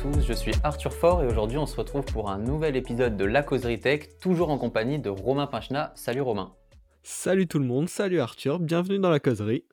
[0.00, 3.24] tous, je suis Arthur Faure et aujourd'hui on se retrouve pour un nouvel épisode de
[3.26, 5.92] La Causerie Tech, toujours en compagnie de Romain Pinchna.
[5.94, 6.54] Salut Romain.
[7.02, 9.64] Salut tout le monde, salut Arthur, bienvenue dans La Causerie.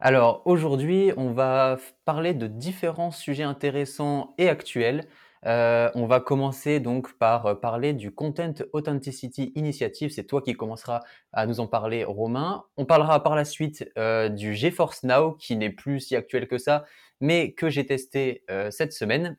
[0.00, 1.76] Alors aujourd'hui on va
[2.06, 5.04] parler de différents sujets intéressants et actuels.
[5.46, 10.10] Euh, on va commencer donc par parler du Content Authenticity Initiative.
[10.10, 11.00] C'est toi qui commenceras
[11.32, 12.64] à nous en parler, Romain.
[12.76, 16.58] On parlera par la suite euh, du GeForce Now, qui n'est plus si actuel que
[16.58, 16.84] ça,
[17.20, 19.36] mais que j'ai testé euh, cette semaine.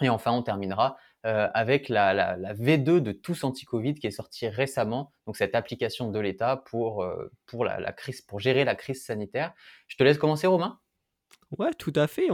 [0.00, 4.12] Et enfin, on terminera euh, avec la, la, la, V2 de Tous Anti-Covid qui est
[4.12, 7.92] sortie récemment, donc cette application de l'État pour, euh, pour, la,
[8.28, 9.52] pour gérer la crise sanitaire.
[9.88, 10.78] Je te laisse commencer, Romain.
[11.58, 12.28] Ouais, tout à fait.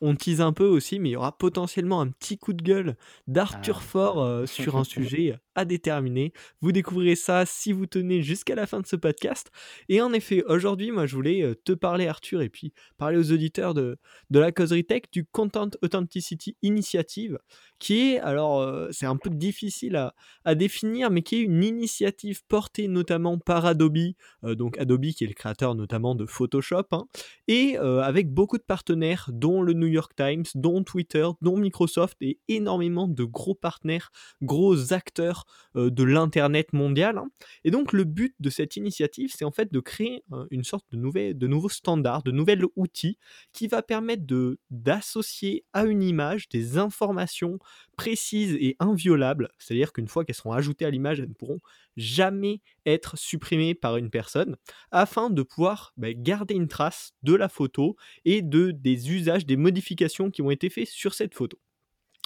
[0.00, 2.96] On tease un peu aussi, mais il y aura potentiellement un petit coup de gueule
[3.26, 3.82] d'Arthur ah.
[3.82, 6.32] Fort euh, sur un sujet à déterminer.
[6.60, 9.50] Vous découvrirez ça si vous tenez jusqu'à la fin de ce podcast.
[9.88, 13.32] Et en effet, aujourd'hui, moi, je voulais euh, te parler, Arthur, et puis parler aux
[13.32, 13.98] auditeurs de,
[14.30, 17.38] de la causerie tech du Content Authenticity Initiative,
[17.78, 20.14] qui est, alors, euh, c'est un peu difficile à,
[20.44, 23.96] à, définir, mais qui est une initiative portée notamment par Adobe,
[24.44, 27.06] euh, donc Adobe qui est le créateur notamment de Photoshop, hein,
[27.48, 32.40] et avec beaucoup de partenaires, dont le New York Times, dont Twitter, dont Microsoft, et
[32.48, 34.10] énormément de gros partenaires,
[34.42, 35.45] gros acteurs
[35.76, 37.18] euh, de l'Internet mondial.
[37.18, 37.28] Hein.
[37.64, 40.86] Et donc le but de cette initiative, c'est en fait de créer euh, une sorte
[40.92, 43.18] de, nouveaux standards, de nouvel outils
[43.52, 44.24] qui va permettre
[44.70, 47.58] d'associer à une image des informations
[47.96, 51.60] précises et inviolables, c'est-à-dire qu'une fois qu'elles seront ajoutées à l'image, elles ne pourront
[51.96, 54.56] jamais être supprimées par une personne,
[54.90, 59.56] afin de pouvoir bah, garder une trace de la photo et de, des usages, des
[59.56, 61.58] modifications qui ont été faits sur cette photo.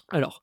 [0.08, 0.42] Alors,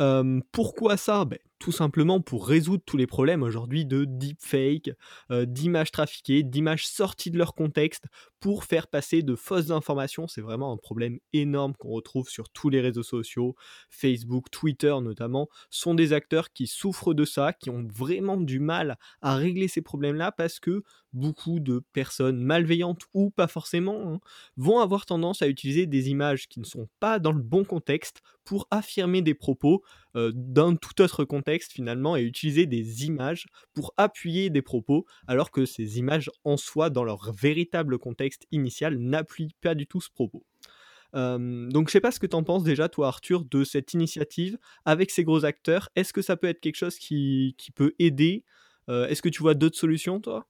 [0.00, 1.24] euh, pourquoi ça?
[1.24, 4.90] Ben, tout simplement pour résoudre tous les problèmes aujourd'hui de deepfake,
[5.30, 8.06] euh, d'images trafiquées, d'images sorties de leur contexte
[8.40, 10.26] pour faire passer de fausses informations.
[10.26, 13.54] C'est vraiment un problème énorme qu'on retrouve sur tous les réseaux sociaux,
[13.90, 18.98] Facebook, Twitter notamment, sont des acteurs qui souffrent de ça, qui ont vraiment du mal
[19.20, 24.20] à régler ces problèmes-là parce que beaucoup de personnes malveillantes ou pas forcément hein,
[24.56, 28.20] vont avoir tendance à utiliser des images qui ne sont pas dans le bon contexte
[28.44, 29.84] pour affirmer des propos
[30.16, 35.50] euh, d'un tout autre contexte finalement et utiliser des images pour appuyer des propos alors
[35.50, 40.10] que ces images en soi dans leur véritable contexte initial n'appuient pas du tout ce
[40.10, 40.44] propos.
[41.14, 43.92] Euh, donc je sais pas ce que tu en penses déjà toi Arthur de cette
[43.92, 45.90] initiative avec ces gros acteurs.
[45.96, 48.44] Est-ce que ça peut être quelque chose qui, qui peut aider?
[48.88, 50.46] Euh, Est-ce que tu vois d'autres solutions toi?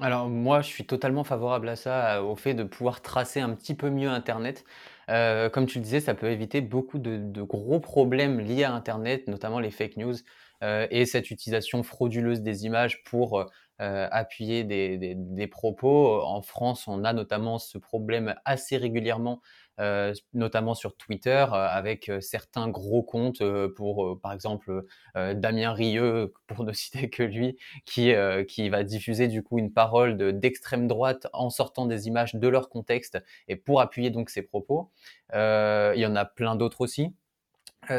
[0.00, 3.74] Alors moi, je suis totalement favorable à ça, au fait de pouvoir tracer un petit
[3.74, 4.64] peu mieux Internet.
[5.10, 9.28] Euh, comme tu le disais, ça peut éviter beaucoup de, gros problèmes liés à Internet,
[9.28, 10.14] notamment les fake news
[10.62, 16.22] euh, et cette utilisation frauduleuse des images pour euh, appuyer des, propos.
[16.22, 19.40] En France, on a notamment ce problème assez régulièrement
[19.80, 23.42] euh, notamment sur Twitter, euh, avec euh, certains gros comptes
[23.76, 28.12] pour, par exemple, Damien Rieu, pour ne citer que lui, qui,
[28.48, 32.68] qui va diffuser du coup une parole d'extrême droite en sortant des images de leur
[32.68, 33.18] contexte
[33.48, 34.90] et pour appuyer donc ses propos.
[35.32, 37.14] il y en a plein d'autres aussi.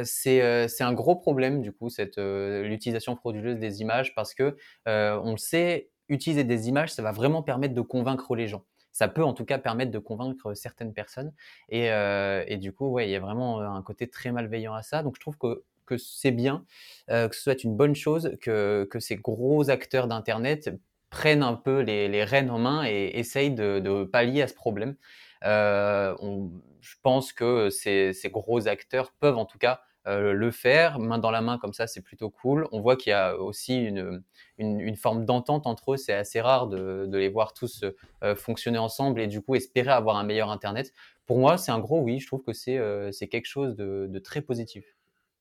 [0.04, 4.56] C'est un gros problème du coup cette l'utilisation frauduleuse des images parce que
[4.86, 9.08] on le sait utiliser des images ça va vraiment permettre de convaincre les gens ça
[9.08, 11.34] peut en tout cas permettre de convaincre certaines personnes.
[11.70, 14.84] Et, euh, et du coup, ouais, il y a vraiment un côté très malveillant à
[14.84, 15.04] ça.
[15.04, 16.66] Donc je trouve que, que c'est bien,
[17.10, 20.70] euh, que ce soit une bonne chose, que, que ces gros acteurs d'Internet
[21.10, 24.54] prennent un peu les, les rênes en main et essayent de, de pallier à ce
[24.54, 24.96] problème.
[25.44, 26.52] Euh, on,
[26.82, 31.20] je pense que ces, ces gros acteurs peuvent en tout cas euh, le faire main
[31.20, 32.68] dans la main comme ça, c'est plutôt cool.
[32.72, 34.24] On voit qu'il y a aussi une,
[34.58, 35.98] une, forme d'entente entre eux.
[35.98, 37.86] C'est assez rare de, de, les voir tous
[38.24, 40.92] euh, fonctionner ensemble et du coup espérer avoir un meilleur Internet.
[41.28, 42.20] Pour moi, c'est un gros oui.
[42.20, 44.86] Je trouve que c'est euh, c'est quelque chose de, de très positif.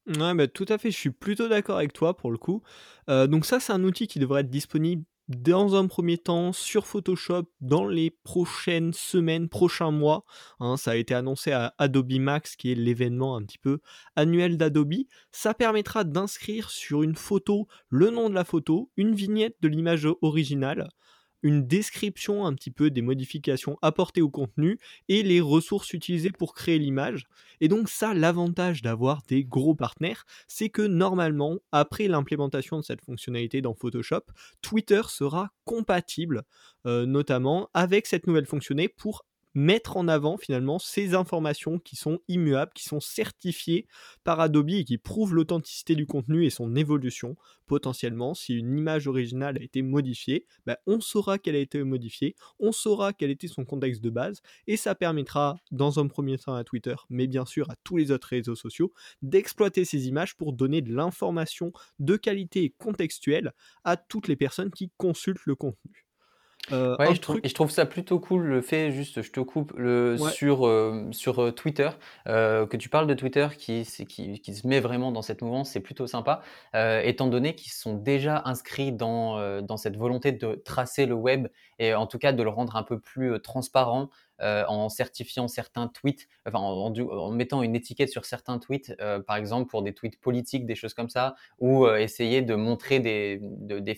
[0.07, 2.63] Ouais, bah, tout à fait, je suis plutôt d'accord avec toi pour le coup.
[3.09, 7.45] Donc ça, c'est un outil qui devrait être disponible dans un premier temps sur Photoshop
[7.61, 10.25] dans les prochaines semaines, prochains mois.
[10.59, 13.79] Hein, ça a été annoncé à Adobe Max, qui est l'événement un petit peu
[14.17, 14.91] annuel d'Adobe.
[15.31, 20.09] Ça permettra d'inscrire sur une photo le nom de la photo, une vignette de l'image
[20.21, 20.89] originale,
[21.43, 24.79] une description un petit peu des modifications apportées au contenu
[25.09, 27.27] et les ressources utilisées pour créer l'image.
[27.61, 33.05] Et donc ça, l'avantage d'avoir des gros partenaires, c'est que normalement, après l'implémentation de cette
[33.05, 34.23] fonctionnalité dans Photoshop,
[34.63, 36.43] Twitter sera compatible
[36.87, 42.21] euh, notamment avec cette nouvelle fonctionnalité pour mettre en avant finalement ces informations qui sont
[42.29, 43.87] immuables, qui sont certifiées
[44.25, 47.37] par Adobe et qui prouvent l'authenticité du contenu et son évolution.
[47.67, 52.35] Potentiellement, si une image originale a été modifiée, bah, on saura qu'elle a été modifiée,
[52.59, 56.55] on saura quel était son contexte de base, et ça permettra, dans un premier temps
[56.55, 58.93] à Twitter, mais bien sûr à tous les autres réseaux sociaux,
[59.23, 63.53] d'exploiter ces images pour donner de l'information de qualité et contextuelle
[63.85, 66.10] à toutes les personnes qui consultent le contenu.
[66.73, 69.73] Euh, ouais, je trouve, je trouve ça plutôt cool le fait, juste, je te coupe,
[69.77, 71.91] le, sur, euh, sur euh, Twitter,
[72.27, 75.81] que tu parles de Twitter qui, qui, qui, se met vraiment dans cette mouvance, c'est
[75.81, 76.43] plutôt sympa,
[76.75, 81.49] étant donné qu'ils sont déjà inscrits dans, dans cette volonté de tracer le web
[81.79, 84.11] et en tout cas de le rendre un peu plus transparent,
[84.43, 89.71] euh, en certifiant certains tweets, en, mettant une étiquette sur certains tweets, euh, par exemple
[89.71, 93.41] pour des tweets politiques, des choses comme ça, ou euh, essayer de montrer des,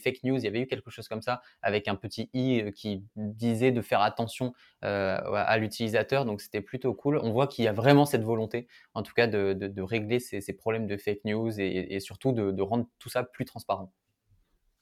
[0.03, 0.39] fake news.
[0.39, 3.83] Il y avait eu quelque chose comme ça avec un petit i qui disait de
[3.83, 6.25] faire attention à l'utilisateur.
[6.25, 7.19] Donc c'était plutôt cool.
[7.23, 10.87] On voit qu'il y a vraiment cette volonté, en tout cas, de, régler ces, problèmes
[10.87, 13.93] de fake news et, surtout de rendre tout ça plus transparent.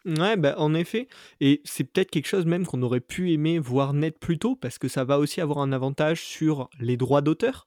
[0.06, 1.08] Ouais, bah, en effet
[1.40, 4.78] et c'est peut-être quelque chose même qu'on aurait pu aimer voir naître plus tôt parce
[4.78, 7.66] que ça va aussi avoir un avantage sur les droits d'auteur.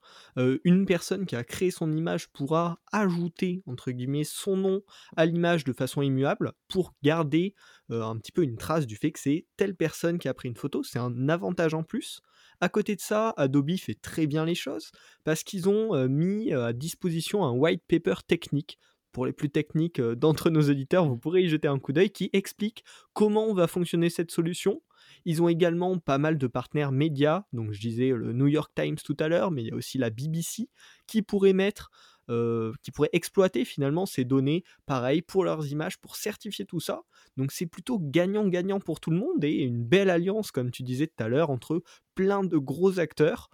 [0.64, 4.82] une personne qui a créé son image pourra «ajouter» entre guillemets son nom
[5.16, 7.54] à l'image de façon immuable pour garder,
[7.88, 10.56] un petit peu une trace du fait que c'est telle personne qui a pris une
[10.56, 10.82] photo.
[10.82, 12.20] C'est un avantage en plus.
[12.60, 14.90] À côté de ça, Adobe fait très bien les choses
[15.22, 18.80] parce qu'ils ont, mis, à disposition un white paper technique
[19.14, 22.10] pour les plus techniques euh, d'entre nos auditeurs, vous pourrez y jeter un coup d'œil
[22.10, 22.84] qui explique
[23.14, 24.82] comment va fonctionner cette solution.
[25.24, 28.96] Ils ont également pas mal de partenaires médias, donc je disais le New York Times
[28.96, 30.68] tout à l'heure, mais il y a aussi la BBC
[31.06, 31.90] qui pourrait mettre,
[32.28, 37.02] euh, qui pourrait exploiter finalement ces données, pareil pour leurs images, pour certifier tout ça.
[37.36, 41.06] Donc c'est plutôt gagnant-gagnant pour tout le monde et une belle alliance, comme tu disais
[41.06, 41.82] tout à l'heure, entre
[42.14, 43.48] plein de gros acteurs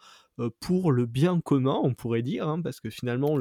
[0.61, 3.39] pour le bien commun, on pourrait dire, hein, parce que finalement,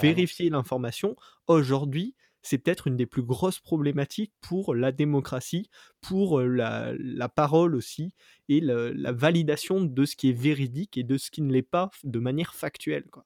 [0.00, 5.70] vérifier l'information, aujourd'hui, c'est peut-être une des plus grosses problématiques pour la démocratie,
[6.02, 6.94] pour la,
[7.34, 8.12] parole aussi,
[8.48, 11.90] et la validation de ce qui est véridique et de ce qui ne l'est pas
[12.04, 13.04] de manière factuelle.
[13.10, 13.24] Quoi.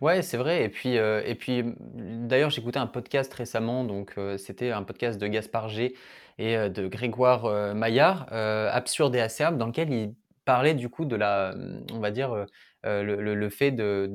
[0.00, 0.64] Ouais, c'est vrai.
[0.64, 5.70] Et puis, et puis d'ailleurs, j'écoutais un podcast récemment, donc c'était un podcast de Gaspard
[5.70, 5.94] G
[6.36, 10.14] et de Grégoire Maillard, Absurde et acerbe, dans lequel il
[10.48, 12.46] parler du coup de la, mmh, on va dire,
[12.86, 14.08] euh, le, fait de,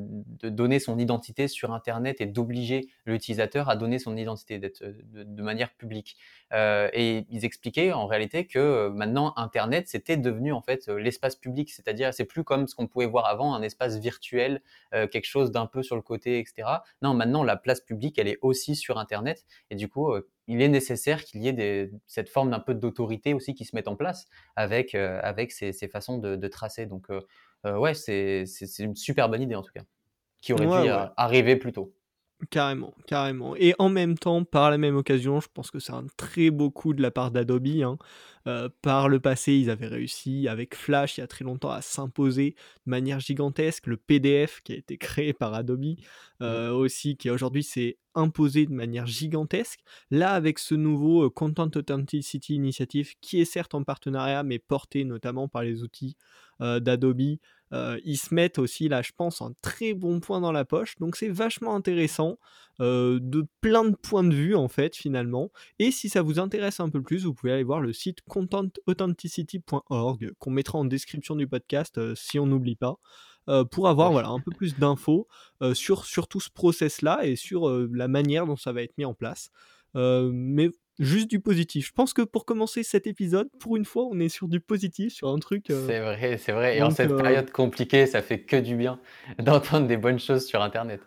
[0.44, 5.74] donner son identité sur Internet et d'obliger l'utilisateur à donner son identité d'être de, manière
[5.74, 6.18] publique.
[6.54, 11.72] Euh, et ils expliquaient en réalité que maintenant Internet c'était devenu en fait l'espace public,
[11.72, 14.62] c'est-à-dire c'est plus comme ce qu'on pouvait voir avant, un espace virtuel,
[14.92, 16.68] quelque chose d'un peu sur le côté, etc.
[17.02, 20.14] Non, maintenant la place publique elle est aussi sur Internet et du coup
[20.48, 23.88] il est nécessaire qu'il y ait cette forme d'un peu d'autorité aussi qui se mette
[23.88, 26.86] en place avec, avec ces, façons de, tracer.
[26.86, 27.22] Donc, euh,
[27.66, 28.46] ouais, c'est
[28.80, 29.84] une super bonne idée en tout cas,
[30.42, 31.94] qui aurait dû arriver plus tôt.
[32.50, 33.56] Carrément, carrément.
[33.56, 36.72] Et en même temps, par la même occasion, je pense que c'est un très beau
[36.72, 37.68] coup de la part d'Adobe.
[37.82, 37.98] Hein.
[38.48, 41.82] Euh, par le passé, ils avaient réussi avec Flash il y a très longtemps à
[41.82, 42.56] s'imposer
[42.86, 43.88] de manière gigantesque.
[43.88, 45.96] Le PDF qui a été créé par Adobe
[46.42, 46.76] euh, mmh.
[46.76, 49.80] aussi, qui aujourd'hui s'est imposé de manière gigantesque.
[50.12, 55.48] Là, avec ce nouveau Content Authenticity Initiative, qui est certes en partenariat, mais porté notamment
[55.48, 57.38] par les outils euh, d'Adobe.
[57.74, 60.96] Euh, ils se mettent aussi là, je pense, un très bon point dans la poche.
[61.00, 62.38] Donc c'est vachement intéressant
[62.80, 65.50] euh, de plein de points de vue en fait finalement.
[65.80, 70.34] Et si ça vous intéresse un peu plus, vous pouvez aller voir le site content-authenticity.org
[70.38, 73.00] qu'on mettra en description du podcast si on n'oublie pas.
[73.72, 75.28] pour avoir voilà, un peu plus d'infos
[75.74, 79.16] sur, sur tout ce process-là et sur la manière dont ça va être mis en
[79.16, 79.50] place.
[79.96, 80.70] mais
[81.00, 81.88] juste du positif.
[81.88, 85.14] Je pense que pour commencer cet épisode, pour une fois, on est sur du positif,
[85.14, 85.70] sur un truc.
[85.70, 86.78] Euh, c'est vrai, c'est vrai.
[86.78, 89.00] Et en cette euh, période compliquée, ça fait que du bien
[89.40, 91.02] d'entendre des bonnes choses sur Internet.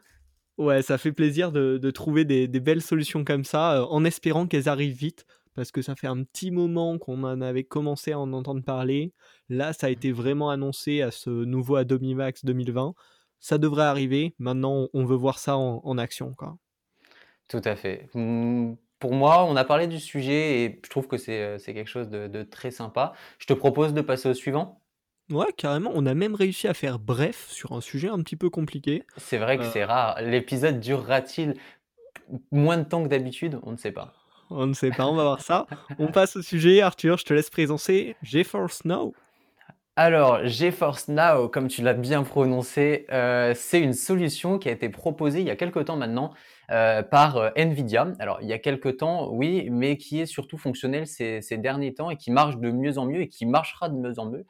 [0.58, 4.68] Ouais, ça fait plaisir de, trouver des, belles solutions comme ça, euh, en espérant qu'elles
[4.68, 8.32] arrivent vite, parce que ça fait un petit moment qu'on en avait commencé à en
[8.32, 9.12] entendre parler.
[9.48, 12.94] Là, ça a été vraiment annoncé à ce nouveau Adobe Max 2020.
[13.38, 14.34] Ça devrait arriver.
[14.38, 16.34] Maintenant, on veut voir ça en, en action.
[16.34, 16.56] Quoi.
[17.48, 18.08] Tout à fait.
[18.14, 21.88] Mmh, pour moi, on a parlé du sujet et je trouve que c'est, euh, quelque
[21.88, 23.12] chose de très sympa.
[23.38, 24.80] Je te propose de passer au suivant?
[25.28, 28.48] Ouais, carrément, on a même réussi à faire bref sur un sujet un petit peu
[28.48, 29.02] compliqué.
[29.16, 30.20] C'est vrai que euh c'est rare.
[30.22, 31.54] L'épisode durera-t-il
[32.52, 33.58] moins de temps que d'habitude?
[33.64, 34.14] On ne sait pas.
[34.50, 35.66] On ne sait pas, on va voir ça.
[35.98, 36.80] On passe au sujet.
[36.80, 39.14] Arthur, je te laisse présenter GeForce Now.
[39.96, 44.88] Alors, GeForce Now, comme tu l'as bien prononcé, euh, c'est une solution qui a été
[44.88, 46.32] proposée il y a quelque temps maintenant
[46.68, 48.12] par Nvidia.
[48.18, 52.10] Alors il y a quelques temps, oui, mais qui est surtout fonctionnel ces, derniers temps
[52.10, 54.46] et qui marche de mieux en mieux et qui marchera de mieux en mieux,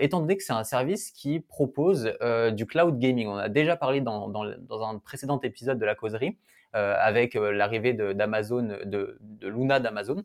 [0.00, 2.12] étant donné que c'est un service qui propose
[2.52, 3.28] du cloud gaming.
[3.28, 6.38] On a déjà parlé dans, dans un précédent épisode de la causerie
[6.72, 10.24] avec l'arrivée d'Amazon, de, de Luna d'Amazon.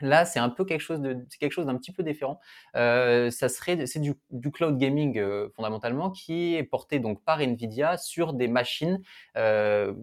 [0.00, 2.40] Là, c'est un peu quelque chose de, quelque chose d'un petit peu différent.
[2.76, 4.14] Euh, ça serait, c'est du,
[4.52, 9.00] cloud gaming euh, fondamentalement qui est porté donc par Nvidia sur des machines
[9.36, 9.94] euh,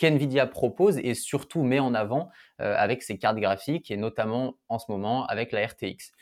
[0.00, 4.90] qu'Nvidia propose et surtout met en avant avec ses cartes graphiques et notamment en ce
[4.90, 6.12] moment avec la RTX.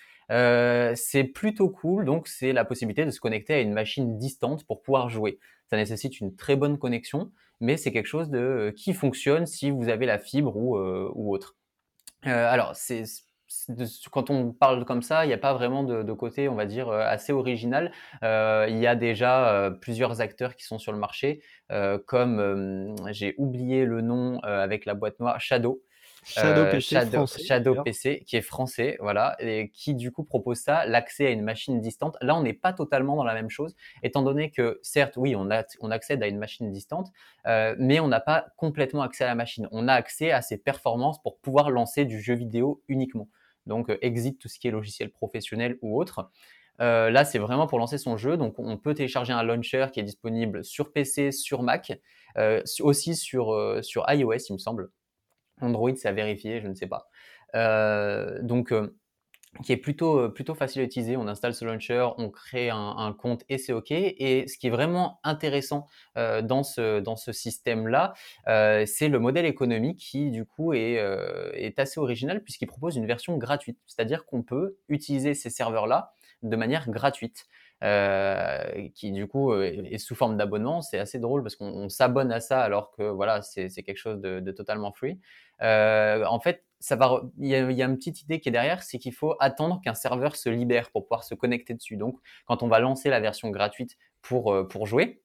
[0.97, 4.83] c'est plutôt cool, donc c'est la possibilité de se connecter à une machine distante pour
[4.83, 5.39] pouvoir jouer.
[5.71, 7.31] Ça nécessite une très bonne connexion,
[7.61, 11.57] mais c'est quelque chose de, qui fonctionne si vous avez la fibre ou, ou autre.
[12.27, 13.05] Euh, alors, c'est
[14.11, 16.89] quand on parle comme ça, il n'y a pas vraiment de, côté, on va dire,
[16.89, 17.93] euh, assez original.
[18.23, 21.43] Euh, il y a déjà plusieurs acteurs qui sont sur le marché,
[22.07, 25.83] comme j'ai oublié le nom avec la boîte noire, Shadow,
[26.25, 30.59] Shadow euh, PC, français, Shadow PC, qui est français, voilà, et qui du coup propose
[30.59, 32.17] ça, l'accès à une machine distante.
[32.21, 35.51] Là, on n'est pas totalement dans la même chose, étant donné que certes, oui, on,
[35.51, 37.09] a, on accède à une machine distante,
[37.47, 39.69] euh, mais on n'a pas complètement accès à la machine.
[39.73, 43.29] On a accès à ses performances pour pouvoir lancer du jeu vidéo uniquement.
[43.69, 46.31] Donc, euh, exit tout ce qui est logiciel professionnel ou autre.
[46.81, 48.37] là, c'est vraiment pour lancer son jeu.
[48.37, 51.93] Donc, on peut télécharger un launcher qui est disponible sur PC, sur Mac,
[52.81, 54.91] aussi sur, sur iOS, il me semble.
[55.61, 57.09] Android, c'est à vérifier, je ne sais pas.
[57.55, 58.95] Euh, donc, euh,
[59.63, 61.17] qui est plutôt, euh, plutôt facile à utiliser.
[61.17, 63.91] On installe ce launcher, on crée un, compte et c'est OK.
[63.91, 65.87] Et ce qui est vraiment intéressant
[66.17, 68.15] dans ce, dans ce système-là,
[68.87, 70.97] c'est le modèle économique qui, du coup, est,
[71.55, 73.79] est assez original puisqu'il propose une version gratuite.
[73.87, 76.13] C'est-à-dire qu'on peut utiliser ces serveurs-là
[76.43, 77.47] de manière gratuite.
[77.85, 80.83] Euh, qui du coup est sous forme d'abonnement.
[80.83, 84.51] C'est assez drôle parce qu'on s'abonne à ça alors que voilà, c'est quelque chose de,
[84.51, 85.21] totalement free.
[85.63, 89.35] Euh, en fait, il y, a, une petite idée qui est derrière, c'est qu'il faut
[89.41, 91.97] attendre qu'un serveur se libère pour pouvoir se connecter dessus.
[91.97, 95.23] Donc, quand on va lancer la version gratuite pour, euh, pour jouer,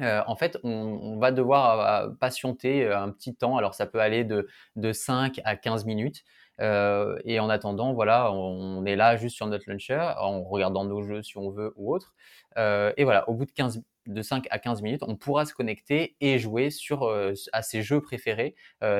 [0.00, 3.56] euh, en fait, on, on, va devoir patienter un petit temps.
[3.58, 6.24] Alors, ça peut aller de, de 5 à 15 minutes.
[6.60, 11.02] Euh, et en attendant, voilà, on, est là juste sur notre launcher, en regardant nos
[11.02, 12.14] jeux si on veut ou autre.
[12.58, 15.54] Euh, et voilà, au bout de 15 de 5 à 15 minutes, on pourra se
[15.54, 18.54] connecter et jouer sur euh, à ses jeux préférés,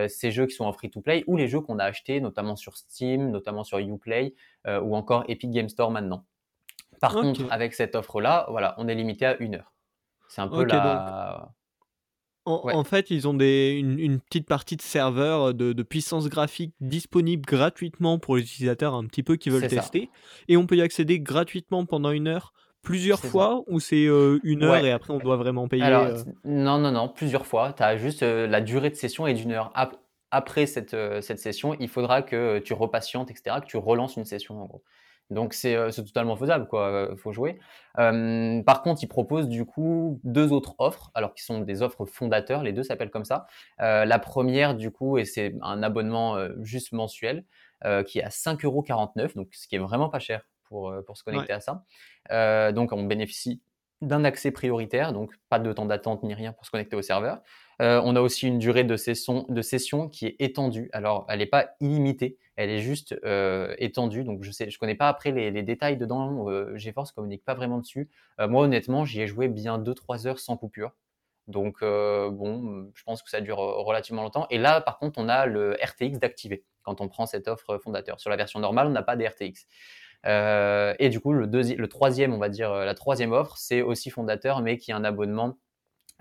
[0.09, 3.31] ces jeux qui sont en free-to-play ou les jeux qu'on a achetés, notamment sur Steam,
[3.31, 4.35] notamment sur Uplay
[4.67, 6.25] ou encore Epic Game Store maintenant.
[7.01, 9.73] Par contre, avec cette offre-là, voilà, on est limité à une heure.
[10.29, 11.53] C'est un peu la.
[12.45, 18.19] En, fait, ils ont des, une, petite partie de serveurs de, puissance graphique disponible gratuitement
[18.19, 20.11] pour les utilisateurs un petit peu qui veulent tester.
[20.49, 22.53] Et on peut y accéder gratuitement pendant une heure
[22.83, 26.19] plusieurs fois ou c'est euh, une heure et après on doit vraiment payer euh?
[26.45, 27.73] Non, non, non, plusieurs fois.
[27.73, 29.73] Tu as juste euh, la durée de session est d'une heure.
[30.31, 34.63] Après cette, cette session, il faudra que tu repatientes, etc., que tu relances une session
[34.63, 34.83] en gros.
[35.29, 37.11] Donc c'est totalement faisable, quoi.
[37.17, 37.59] Faut jouer.
[37.95, 42.63] par contre, ils proposent du coup deux autres offres, alors qui sont des offres fondateurs.
[42.63, 43.47] Les deux s'appellent comme ça.
[43.79, 47.45] La première, du coup, et c'est un abonnement juste mensuel,
[48.07, 51.53] qui est à 5,49€, donc ce qui est vraiment pas cher pour, pour se connecter
[51.53, 51.85] à ça.
[52.73, 53.63] donc on bénéficie
[54.03, 57.41] d'un accès prioritaire, donc pas de temps d'attente ni rien pour se connecter au serveur.
[57.81, 60.91] Euh, on a aussi une durée de session, de session qui est étendue.
[60.93, 64.25] Alors, elle n'est pas illimitée, elle est juste euh, étendue.
[64.25, 66.49] Donc, je sais, je connais pas après les, détails dedans.
[66.51, 68.11] Euh, GeForce communique pas vraiment dessus.
[68.41, 70.93] Euh, moi, honnêtement, j'y ai joué bien 2-3 heures sans coupure.
[71.49, 74.47] Donc, bon, je pense que ça dure relativement longtemps.
[74.51, 78.21] Et là, par contre, on a le RTX d'activer quand on prend cette offre fondateur.
[78.21, 79.67] Sur la version normale, on n'a pas de RTX.
[80.27, 84.11] Euh, et du coup, le, le troisième, on va dire, la troisième offre, c'est aussi
[84.11, 85.59] fondateur, mais qui a un abonnement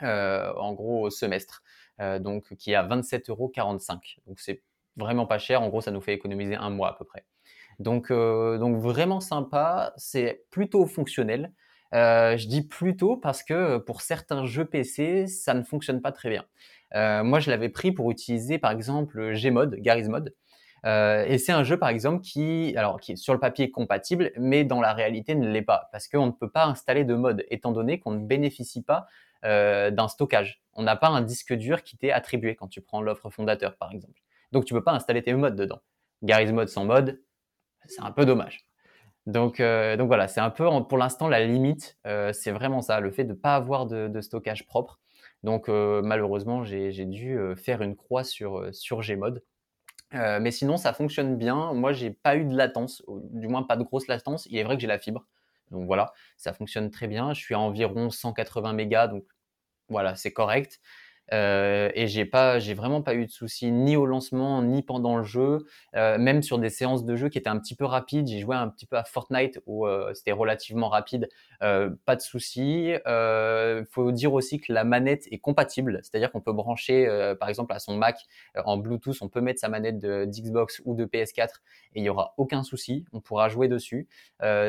[0.04, 1.62] euh, en gros au semestre,
[2.00, 3.52] euh, donc qui est à 27,45 euros.
[4.28, 4.64] Donc c'est
[4.98, 5.62] vraiment pas cher.
[5.62, 7.26] En gros, ça nous fait économiser un mois à peu près.
[7.80, 9.94] Donc, donc vraiment sympa.
[9.98, 11.52] C'est plutôt fonctionnel.
[11.94, 16.46] je dis plutôt parce que pour certains jeux PC, ça ne fonctionne pas très bien.
[17.24, 20.36] moi, je l'avais pris pour utiliser par exemple Gmod, Garry's Mod.
[20.86, 24.32] Euh, et c'est un jeu, par exemple, qui, alors, qui est sur le papier compatible,
[24.38, 27.46] mais dans la réalité ne l'est pas, parce qu'on ne peut pas installer de mode,
[27.50, 29.08] étant donné qu'on ne bénéficie pas
[29.46, 30.62] euh, d'un stockage.
[30.74, 33.92] On n'a pas un disque dur qui t'est attribué quand tu prends l'offre fondateur, par
[33.92, 34.22] exemple.
[34.52, 35.80] Donc, tu peux pas installer tes modes dedans.
[36.24, 37.22] Garry's Mod sans mode,
[37.88, 38.66] c'est un peu dommage.
[39.28, 41.98] Donc, euh, voilà, c'est un peu pour l'instant la limite,
[42.34, 45.00] c'est vraiment ça, le fait de ne pas avoir de, de, stockage propre.
[45.44, 49.42] Donc malheureusement, j'ai dû faire une croix sur, sur Gmod.
[50.14, 51.74] Euh, mais sinon, ça fonctionne bien.
[51.74, 54.46] Moi, j'ai pas eu de latence, du moins pas de grosse latence.
[54.50, 55.26] Il est vrai que j'ai la fibre.
[55.72, 57.34] Donc voilà, ça fonctionne très bien.
[57.34, 59.24] Je suis à environ 180 mégas, donc
[59.90, 60.80] voilà, c'est correct.
[61.34, 65.18] Euh, et j'ai pas, j'ai vraiment pas eu de soucis ni au lancement ni pendant
[65.18, 68.28] le jeu, euh, même sur des séances de jeu qui étaient un petit peu rapides.
[68.28, 72.94] J'ai joué un petit peu à Fortnite où euh, c'était relativement rapide, pas de soucis.
[73.06, 77.08] Il faut dire aussi que la manette est compatible, c'est-à-dire qu'on peut brancher,
[77.40, 78.18] par exemple, à son Mac
[78.66, 81.62] en Bluetooth, on peut mettre sa manette d'Xbox ou de PS4
[81.94, 84.08] et il y aura aucun souci, on pourra jouer dessus.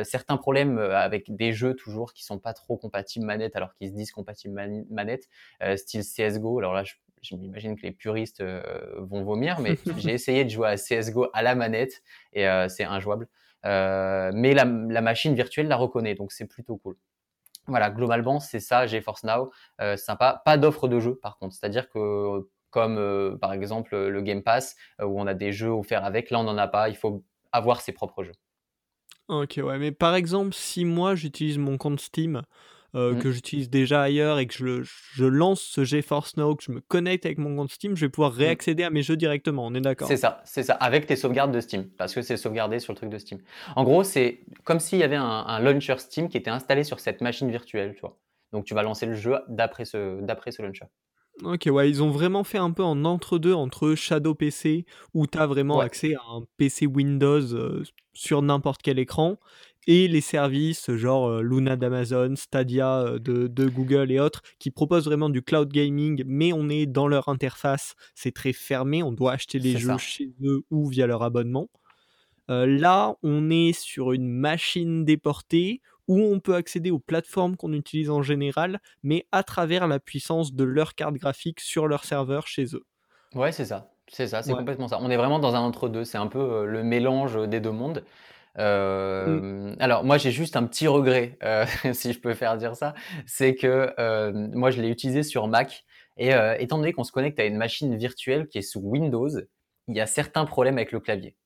[0.04, 3.94] certains problèmes avec des jeux toujours qui sont pas trop compatibles manette alors qu'ils se
[3.94, 5.28] disent compatibles manette,
[5.76, 8.62] style CS:GO alors là, je, m'imagine que les puristes euh,
[8.98, 12.84] vont vomir, mais j'ai essayé de jouer à CSGO à la manette et euh, c'est
[12.84, 13.28] injouable.
[13.64, 16.96] Euh, mais la, machine virtuelle la reconnaît, donc c'est plutôt cool.
[17.68, 19.52] Voilà, globalement, c'est ça, GeForce Now,
[19.96, 20.42] sympa.
[20.44, 21.54] Pas d'offre de jeu, par contre.
[21.54, 26.30] C'est-à-dire que, comme par exemple le Game Pass, où on a des jeux offerts avec,
[26.30, 26.88] là, on n'en a pas.
[26.88, 28.34] Il faut avoir ses propres jeux.
[29.28, 32.42] Ok, ouais, mais par exemple, si moi j'utilise mon compte Steam
[32.94, 33.18] euh, mmh.
[33.20, 36.80] que j'utilise déjà ailleurs et que je, je, lance ce GeForce Now, que je me
[36.80, 38.38] connecte avec mon compte Steam, je vais pouvoir mmh.
[38.38, 39.66] réaccéder à mes jeux directement.
[39.66, 42.36] On est d'accord C'est ça, c'est ça, avec tes sauvegardes de Steam, parce que c'est
[42.36, 43.38] sauvegardé sur le truc de Steam.
[43.76, 47.20] En gros, c'est comme s'il y avait un, launcher Steam qui était installé sur cette
[47.20, 48.18] machine virtuelle, tu vois.
[48.52, 50.86] Donc tu vas lancer le jeu d'après ce, d'après ce launcher.
[51.42, 54.84] Ok, ouais, ils ont vraiment fait un peu en entre-deux entre Shadow PC,
[55.14, 57.82] où tu as vraiment accès à un PC Windows euh,
[58.12, 59.38] sur n'importe quel écran,
[59.86, 65.42] et les services genre Luna d'Amazon, Stadia de, Google et autres qui proposent vraiment du
[65.42, 69.76] cloud gaming, mais on est dans leur interface, c'est très fermé, on doit acheter les
[69.76, 71.68] jeux chez eux ou via leur abonnement.
[72.48, 78.10] là, on est sur une machine déportée où on peut accéder aux plateformes qu'on utilise
[78.10, 82.74] en général, mais à travers la puissance de leur carte graphique sur leur serveur chez
[82.74, 82.84] eux.
[83.34, 83.90] Ouais, c'est ça.
[84.08, 84.98] C'est ça, c'est complètement ça.
[85.00, 86.04] On est vraiment dans un entre-deux.
[86.04, 88.04] C'est un peu le mélange des deux mondes.
[88.58, 89.76] Mmh.
[89.80, 92.94] Alors moi j'ai juste un petit regret, euh, si je peux faire dire ça,
[93.26, 93.92] c'est que
[94.54, 95.84] moi je l'ai utilisé sur Mac
[96.18, 99.30] et étant donné qu'on se connecte à une machine virtuelle qui est sous Windows,
[99.88, 101.36] il y a certains problèmes avec le clavier.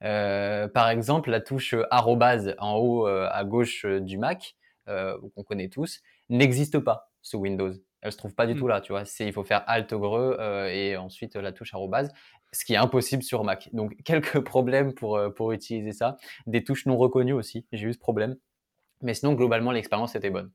[0.00, 4.54] par exemple, la touche arrobase en haut à gauche du Mac,
[4.86, 7.72] qu'on connaît tous, n'existe pas sous Windows.
[8.00, 8.58] Elle se trouve pas du mmh.
[8.58, 9.04] tout là, tu vois.
[9.04, 10.38] C'est il faut faire Alt greu
[10.70, 12.12] et ensuite la touche arrobase
[12.52, 13.68] ce qui est impossible sur Mac.
[13.72, 16.16] Donc quelques problèmes pour, euh, pour utiliser ça.
[16.46, 18.36] Des touches non reconnues aussi, j'ai eu ce problème.
[19.02, 20.52] Mais sinon, globalement, l'expérience était bonne.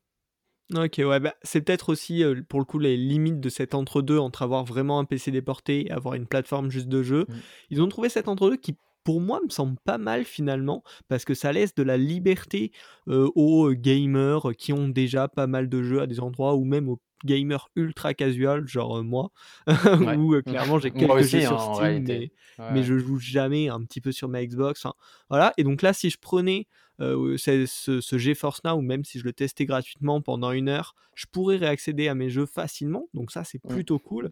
[0.76, 4.18] Ok, ouais, bah, c'est peut-être aussi euh, pour le coup les limites de cet entre-deux
[4.18, 7.26] entre avoir vraiment un PC déporté et avoir une plateforme juste de jeu.
[7.28, 7.34] Mmh.
[7.70, 8.76] Ils ont trouvé cet entre-deux qui
[9.08, 12.74] pour moi, me semble pas mal finalement, parce que ça laisse de la liberté
[13.08, 16.90] euh, aux gamers qui ont déjà pas mal de jeux à des endroits, ou même
[16.90, 19.32] aux gamers ultra casual, genre moi,
[20.18, 22.30] où euh, clairement j'ai quelques jeux sur hein, Steam,
[22.74, 24.86] mais, je joue jamais un petit peu sur ma Xbox.
[25.30, 26.68] voilà, et donc là, si je prenais
[27.00, 27.66] euh, ce,
[28.02, 31.58] ce, GeForce Now, ou même si je le testais gratuitement pendant une heure, je pourrais
[31.58, 33.70] réaccéder à mes jeux facilement, donc ça c'est mmh.
[33.70, 34.32] plutôt cool.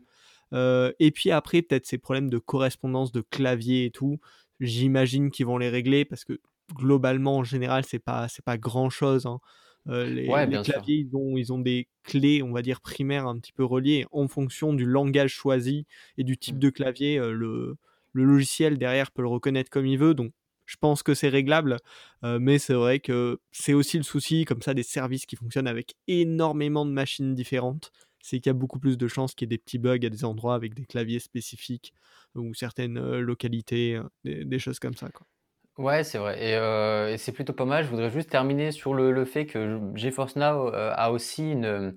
[0.54, 4.20] et puis après, peut-être ces problèmes de correspondance de clavier et tout,
[4.60, 6.40] J'imagine qu'ils vont les régler parce que
[6.74, 9.26] globalement, en général, c'est pas c'est pas grand chose.
[9.26, 9.40] Hein.
[9.88, 10.28] Les,
[10.64, 14.06] claviers, ils ont, ils ont des clés, on va dire primaires, un petit peu reliées
[14.12, 15.86] en fonction du langage choisi
[16.18, 16.60] et du type mmh.
[16.60, 17.18] de clavier.
[17.18, 17.78] le,
[18.14, 20.32] le logiciel derrière peut le reconnaître comme il veut, donc
[20.66, 21.78] je pense que c'est réglable,
[22.24, 25.94] mais c'est vrai que c'est aussi le souci, comme ça, des services qui fonctionnent avec
[26.08, 27.92] énormément de machines différentes
[28.26, 30.10] c'est qu'il y a beaucoup plus de chances qu'il y ait des petits bugs à
[30.10, 31.94] des endroits avec des claviers spécifiques
[32.34, 35.10] ou certaines localités, des, choses comme ça.
[35.10, 35.28] Quoi.
[35.78, 37.14] Ouais, c'est vrai.
[37.14, 37.84] Et, c'est plutôt pas mal.
[37.84, 41.96] Je voudrais juste terminer sur le, fait que GeForce Now a aussi une,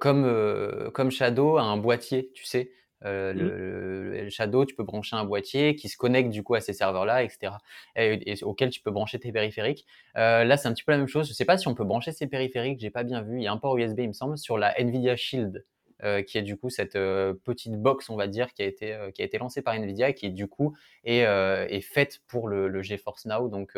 [0.00, 2.72] comme, comme Shadow, un boîtier, tu sais?
[3.04, 4.24] Euh, mmh.
[4.24, 7.22] le, Shadow, tu peux brancher un boîtier qui se connecte du coup à ces serveurs-là,
[7.22, 7.54] etc.
[7.96, 9.86] Et, auquel tu peux brancher tes périphériques.
[10.16, 11.28] Euh, là, c'est un petit peu la même chose.
[11.28, 13.38] Je sais pas si on peut brancher ces périphériques, j'ai pas bien vu.
[13.38, 15.64] Il y a un port USB, il me semble, sur la Nvidia Shield.
[16.04, 19.22] Euh, qui est du coup cette petite box, on va dire, qui a été qui
[19.22, 23.26] a été lancée par Nvidia qui du coup est, est faite pour le, le GeForce
[23.26, 23.48] Now.
[23.48, 23.76] Donc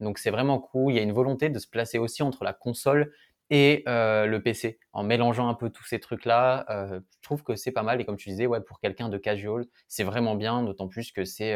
[0.00, 0.92] donc c'est vraiment cool.
[0.92, 3.12] Il y a une volonté de se placer aussi entre la console
[3.50, 4.78] et euh, le PC.
[4.92, 8.00] En mélangeant un peu tous ces trucs-là, euh, je trouve que c'est pas mal.
[8.00, 11.24] Et comme tu disais, ouais, pour quelqu'un de casual, c'est vraiment bien, d'autant plus que
[11.24, 11.54] c'est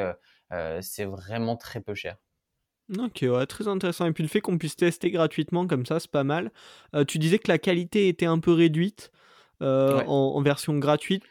[0.53, 2.17] euh, c'est vraiment très peu cher.
[2.99, 4.07] Ok, ouais, très intéressant.
[4.07, 6.53] Et puis le fait qu'on puisse tester gratuitement comme ça, c'est pas mal.
[7.09, 9.11] tu disais que la qualité était un peu réduite
[9.65, 11.23] en, version gratuite.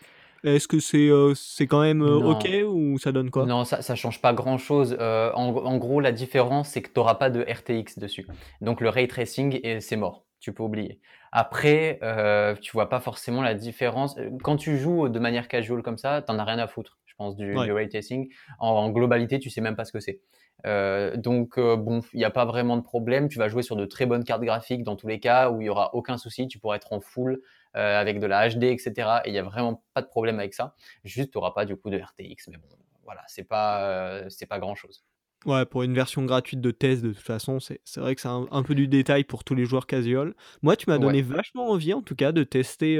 [0.43, 3.45] Est-ce que c'est c'est quand même ok ou ça donne quoi?
[3.45, 4.97] Non, ça, ça change pas grand-chose.
[4.99, 8.27] En, en, gros, la différence, c'est que tu n'auras pas de RTX dessus.
[8.61, 10.99] Donc le ray tracing, c'est mort tu peux oublier.
[11.31, 14.17] Après, euh, tu vois pas forcément la différence.
[14.43, 16.99] Quand tu joues de manière casual comme ça, t'en as rien à foutre.
[17.05, 18.29] je pense, du, ray tracing.
[18.59, 20.19] En, globalité, tu sais même pas ce que c'est.
[20.65, 23.27] Euh, donc bon, il n'y a pas vraiment de problème.
[23.29, 25.65] Tu vas jouer sur de très bonnes cartes graphiques dans tous les cas où il
[25.65, 26.47] y aura aucun souci.
[26.47, 27.41] Tu pourras être en full
[27.73, 28.93] avec de la HD, etc.
[29.25, 30.75] Et il n'y a vraiment pas de problème avec ça.
[31.03, 32.67] Juste, tu n'auras pas du coup de RTX, mais bon,
[33.03, 35.03] voilà, c'est pas c'est pas grand chose.
[35.45, 38.63] Ouais, pour une version gratuite de test, de toute façon, c'est vrai que c'est un,
[38.63, 40.33] peu du détail pour tous les joueurs casual.
[40.61, 42.97] Moi, tu m'as donné vachement envie, en tout cas, de tester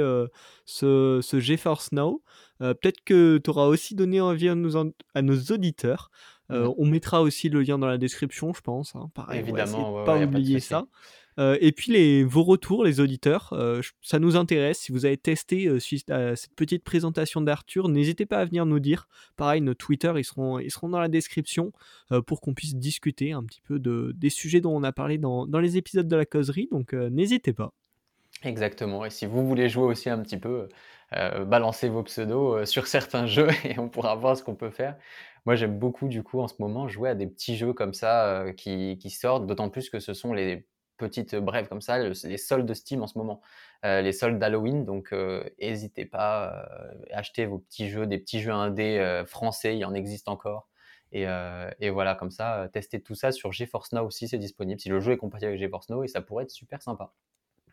[0.66, 2.22] ce, ce GeForce Now.
[2.58, 4.76] Peut-être que tu auras aussi donné envie à nos,
[5.14, 6.10] à nos auditeurs.
[6.50, 8.94] Mmh on mettra aussi le lien dans la description, je pense.
[8.94, 9.10] Hein.
[9.14, 10.86] Pareil, Évidemment, pas oublier ça.
[11.38, 14.78] Euh, et puis les, vos retours, les auditeurs, euh, ça nous intéresse.
[14.78, 15.78] Si vous avez testé euh,
[16.36, 19.08] cette petite présentation d'Arthur, n'hésitez pas à venir nous dire.
[19.36, 21.72] Pareil, nos Twitter, ils seront, ils seront dans la description
[22.26, 25.46] pour qu'on puisse discuter un petit peu de, des sujets dont on a parlé dans,
[25.46, 26.68] dans les épisodes de la causerie.
[26.70, 27.72] Donc n'hésitez pas.
[28.42, 29.04] Exactement.
[29.04, 30.68] Et si vous voulez jouer aussi un petit peu,
[31.46, 34.96] balancez vos pseudos sur certains jeux et on pourra voir ce qu'on peut faire.
[35.46, 38.46] Moi, j'aime beaucoup, du coup, en ce moment, jouer à des petits jeux comme ça
[38.56, 42.66] qui, qui sortent, d'autant plus que ce sont les petites brèves comme ça, les soldes
[42.66, 43.42] de Steam en ce moment,
[43.84, 44.84] euh, les soldes d'Halloween.
[44.84, 45.12] Donc,
[45.60, 46.66] n'hésitez pas,
[47.12, 50.68] achetez vos petits jeux, des petits jeux indés français, il y en existe encore.
[51.12, 51.26] Et,
[51.80, 54.80] et, voilà, comme ça, testez tout ça sur GeForce Now aussi, c'est disponible.
[54.80, 57.12] Si le jeu est compatible avec GeForce Now, et ça pourrait être super sympa.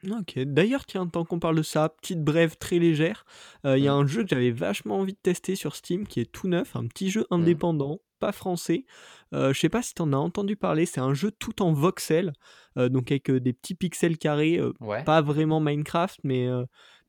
[0.09, 3.25] Ok, d'ailleurs, tiens, tant qu'on parle de ça, petite brève très légère,
[3.63, 3.99] il y a mmh.
[3.99, 6.87] un jeu que j'avais vachement envie de tester sur Steam qui est tout neuf, un
[6.87, 7.35] petit jeu mmh.
[7.35, 8.85] indépendant, pas français.
[9.31, 12.33] je sais pas si tu en as entendu parler, c'est un jeu tout en voxel,
[12.75, 14.59] donc avec des petits pixels carrés,
[15.05, 16.47] pas vraiment Minecraft, mais,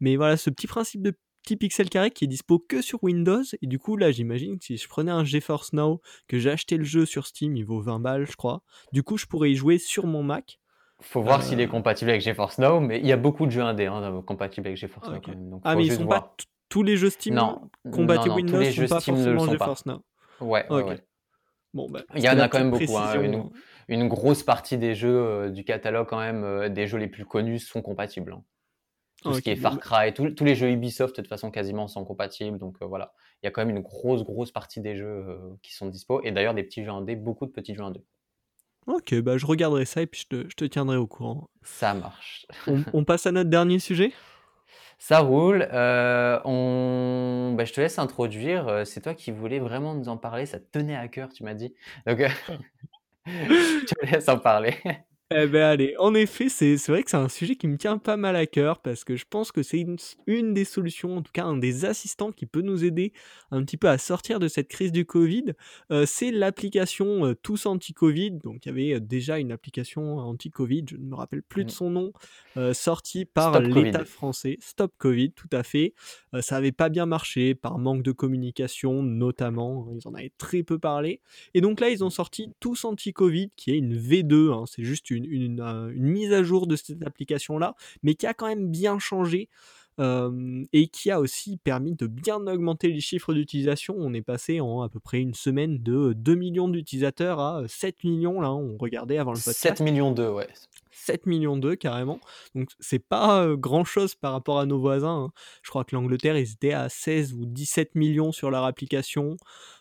[0.00, 3.42] mais voilà, ce petit principe de petit pixel carré qui est dispo que sur Windows.
[3.60, 6.76] Et du coup, là, j'imagine que si je prenais un GeForce Now, que j'ai acheté
[6.76, 8.62] le jeu sur Steam, il vaut 20 balles, je crois.
[8.92, 10.60] Du coup, je pourrais y jouer sur mon Mac.
[11.02, 11.70] Faut voir s'il est euh.
[11.70, 14.78] compatible avec GeForce Now, mais il y a beaucoup de jeux indés hein, compatibles avec
[14.78, 15.60] GeForce Now.
[15.64, 16.34] ah, mais ils sont pas
[16.68, 17.38] tous les jeux Steam
[17.92, 20.02] compatibles Windows tous les jeux sont pas Steam forcément GeForce Now.
[20.40, 20.98] Ouais, ouais,
[21.74, 22.96] Bon, bah, il y en a quand même beaucoup.
[22.96, 23.50] Hein,
[23.88, 27.24] une, grosse partie des jeux euh, du catalogue, quand même, euh, des jeux les plus
[27.24, 28.32] connus sont compatibles.
[28.32, 28.44] Hein.
[29.22, 31.88] Tout ce qui est Far bah Cry, tous les jeux Ubisoft, de toute façon, quasiment
[31.88, 32.58] sont compatibles.
[32.58, 33.12] Donc voilà,
[33.42, 36.20] il y a quand même une grosse, grosse partie des jeux qui sont dispo.
[36.24, 38.04] Et d'ailleurs, des petits jeux indés, beaucoup de petits jeux indés.
[38.86, 41.48] Ok, bah je regarderai ça et puis je te, je te tiendrai au courant.
[41.62, 42.46] Ça marche.
[42.66, 44.12] on, passe à notre dernier sujet?
[44.98, 45.68] Ça roule.
[45.72, 47.54] Euh, on...
[47.56, 48.68] Bah, je te laisse introduire.
[48.68, 50.46] Euh, c'est toi qui voulais vraiment nous en parler.
[50.46, 51.74] Ça te tenait à cœur, tu m'as dit.
[52.06, 52.28] Donc, euh,
[53.26, 54.76] je te laisse en parler.
[55.34, 58.16] Eh ben allez, en effet, c'est vrai que c'est un sujet qui me tient pas
[58.16, 59.84] mal à cœur parce que je pense que c'est
[60.26, 63.12] une, des solutions, en tout cas un des assistants qui peut nous aider
[63.50, 65.54] un petit peu à sortir de cette crise du Covid.
[65.90, 68.32] Euh, c'est l'application euh, Tous Anti-Covid.
[68.42, 71.70] Donc il y avait euh, déjà une application anti-Covid, je ne me rappelle plus de
[71.70, 71.74] mmh.
[71.74, 72.12] son nom,
[72.72, 74.58] sortie par l'État français.
[74.60, 75.94] Stop Covid, tout à fait.
[76.40, 79.88] ça n'avait pas bien marché par manque de communication notamment.
[79.94, 81.20] Ils en avaient très peu parlé.
[81.54, 84.52] Et donc là, ils ont sorti Tous Anti-Covid qui est une V2.
[84.52, 88.34] Hein, c'est juste une euh, une, mise à jour de cette application-là, mais qui a
[88.34, 89.48] quand même bien changé.
[89.98, 93.94] et qui a aussi permis de bien augmenter les chiffres d'utilisation.
[93.98, 98.02] On est passé en à peu près une semaine de 2 millions d'utilisateurs à 7
[98.02, 99.78] millions, là, on regardait avant le podcast.
[99.78, 100.48] 7 millions 2, ouais.
[100.90, 102.20] 7 millions 2 carrément.
[102.54, 105.26] Donc c'est pas grand chose par rapport à nos voisins.
[105.26, 105.32] Hein.
[105.62, 109.36] Je crois que l'Angleterre, ils étaient à 16 ou 17 millions sur leur application.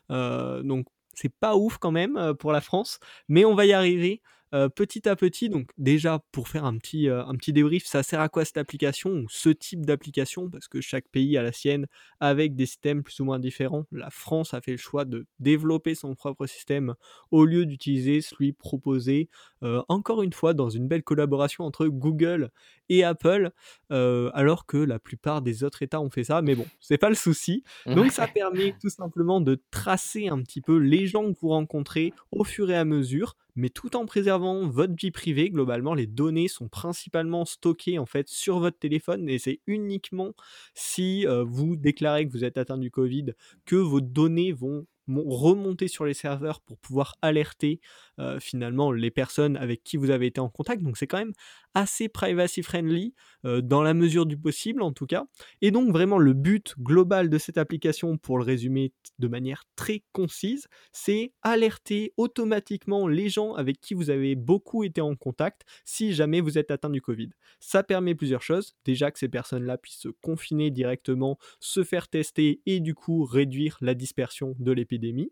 [0.09, 4.21] donc c'est pas ouf quand même pour la France, mais on va y arriver.
[4.53, 8.03] Euh, petit à petit, donc déjà pour faire un petit, euh, un petit débrief, ça
[8.03, 10.49] sert à quoi cette application ou ce type d'application?
[10.49, 11.87] Parce que chaque pays a la sienne
[12.19, 13.85] avec des systèmes plus ou moins différents.
[13.93, 16.95] La France a fait le choix de développer son propre système
[17.31, 19.29] au lieu d'utiliser celui proposé,
[19.63, 22.51] euh, encore une fois, dans une belle collaboration entre Google
[22.89, 23.51] et Apple,
[23.89, 26.41] alors que la plupart des autres États ont fait ça.
[26.41, 27.63] Mais bon, c'est pas le souci.
[27.85, 32.13] Donc ça permet tout simplement de tracer un petit peu les gens que vous rencontrez
[32.31, 35.49] au fur et à mesure mais tout en préservant votre vie privée.
[35.49, 40.33] Globalement, les données sont principalement stockées en fait sur votre téléphone et c'est uniquement
[40.73, 43.33] si euh, vous déclarez que vous êtes atteint du Covid
[43.65, 47.81] que vos données vont remonter sur les serveurs pour pouvoir alerter
[48.19, 50.81] euh, finalement les personnes avec qui vous avez été en contact.
[50.83, 51.33] Donc c'est quand même
[51.73, 53.13] assez privacy friendly
[53.45, 55.25] euh, dans la mesure du possible en tout cas.
[55.61, 60.03] Et donc vraiment le but global de cette application, pour le résumer de manière très
[60.11, 66.13] concise, c'est alerter automatiquement les gens avec qui vous avez beaucoup été en contact si
[66.13, 67.29] jamais vous êtes atteint du Covid.
[67.59, 68.75] Ça permet plusieurs choses.
[68.85, 73.77] Déjà que ces personnes-là puissent se confiner directement, se faire tester et du coup réduire
[73.81, 75.31] la dispersion de l'épidémie.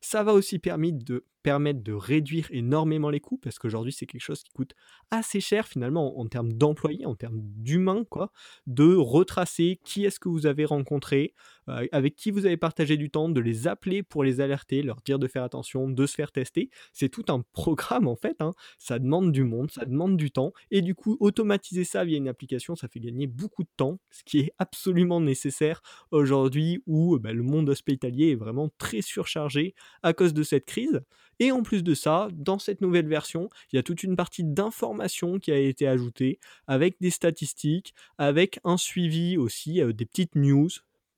[0.00, 4.20] Ça va aussi permettre de permettre de réduire énormément les coûts, parce qu'aujourd'hui, c'est quelque
[4.20, 4.74] chose qui coûte
[5.10, 8.32] assez cher finalement en, termes d'employés, en termes d'humains, quoi,
[8.66, 11.34] de retracer qui est-ce que vous avez rencontré,
[11.68, 15.00] euh, avec qui vous avez partagé du temps, de les appeler pour les alerter, leur
[15.02, 16.70] dire de faire attention, de se faire tester.
[16.92, 18.52] C'est tout un programme en fait, hein.
[18.78, 22.28] ça demande du monde, ça demande du temps, et du coup, automatiser ça via une
[22.28, 27.32] application, ça fait gagner beaucoup de temps, ce qui est absolument nécessaire aujourd'hui où bah,
[27.32, 31.00] le monde hospitalier est vraiment très surchargé à cause de cette crise.
[31.40, 34.44] Et en plus de ça, dans cette nouvelle version, il y a toute une partie
[34.44, 40.34] d'information qui a été ajoutée avec des statistiques, avec un suivi aussi, euh, des petites
[40.34, 40.68] news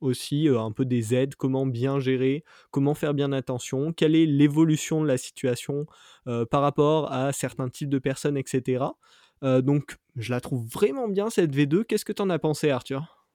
[0.01, 4.27] aussi euh, un peu des aides, comment bien gérer, comment faire bien attention, quelle est
[4.27, 5.87] l'évolution de la situation
[6.27, 8.85] euh, par rapport à certains types de personnes, etc.
[9.43, 11.85] donc je la trouve vraiment bien cette V2.
[11.85, 13.27] Qu'est-ce que tu en as pensé Arthur?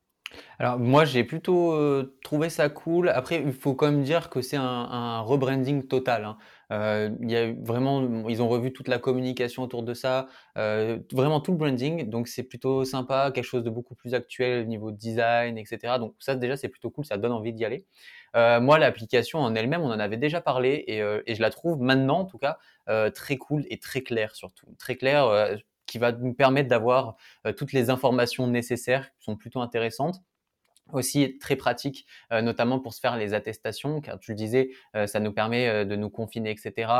[0.59, 1.75] Alors moi j'ai plutôt,
[2.23, 3.09] trouvé ça cool.
[3.09, 6.37] Après il faut quand même dire que c'est un rebranding total, hein.
[6.71, 11.51] Il y a vraiment ils ont revu toute la communication autour de ça, vraiment tout
[11.51, 15.57] le branding, donc c'est plutôt sympa, quelque chose de beaucoup plus actuel au niveau design
[15.57, 15.99] et cetera.
[15.99, 17.85] Donc ça déjà c'est plutôt cool, ça donne envie d'y aller.
[18.33, 22.19] moi l'application en elle-même, on en avait déjà parlé et et je la trouve maintenant
[22.19, 22.57] en tout cas,
[23.11, 24.67] très cool et très claire surtout.
[24.77, 29.61] Très claire, qui va nous permettre d'avoir euh, toutes les informations nécessaires qui sont plutôt
[29.61, 30.21] intéressantes
[30.91, 35.07] aussi très pratique, euh, notamment pour se faire les attestations, car tu le disais, euh,
[35.07, 36.91] ça nous permet de nous confiner, etc.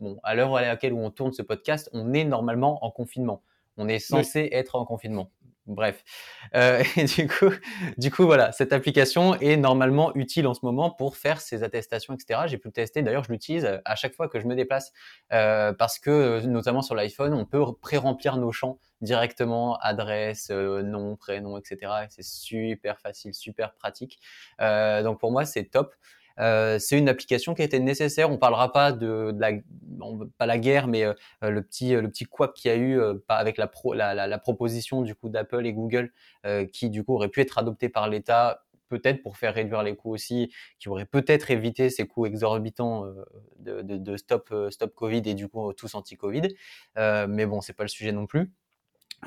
[0.00, 3.42] bon, à l'heure à laquelle où on tourne ce podcast, on est normalement en confinement.
[3.76, 5.30] On est censé être en confinement.
[5.70, 6.02] Bref.
[6.56, 6.82] Euh,
[7.96, 12.14] du coup, voilà, cette application est normalement utile en ce moment pour faire ces attestations,
[12.14, 12.40] etc.
[12.46, 13.02] J'ai pu le tester.
[13.02, 14.92] D'ailleurs, je l'utilise à chaque fois que je me déplace
[15.32, 21.14] euh, parce que, notamment sur l'iPhone, on peut pré-remplir nos champs directement, adresse, euh, nom,
[21.16, 21.92] prénom, etc.
[22.08, 24.18] c'est super facile, super pratique.
[24.58, 25.94] donc pour moi, c'est top.
[26.40, 28.30] Euh, c'est une application qui a été nécessaire.
[28.30, 29.52] On parlera pas de, la,
[30.38, 33.14] pas la guerre, mais euh, le petit le petit couac qu'il y a eu euh,
[33.28, 33.68] avec la,
[34.26, 36.12] la, proposition du coup d'Apple et Google,
[36.72, 40.10] qui du coup aurait pu être adoptée par l'État peut-être pour faire réduire les coûts
[40.10, 43.04] aussi, qui aurait peut-être évité ces coûts exorbitants
[43.60, 46.48] de, stop stop Covid et du coup tous anti-Covid.
[46.96, 48.52] mais bon, c'est pas le sujet non plus.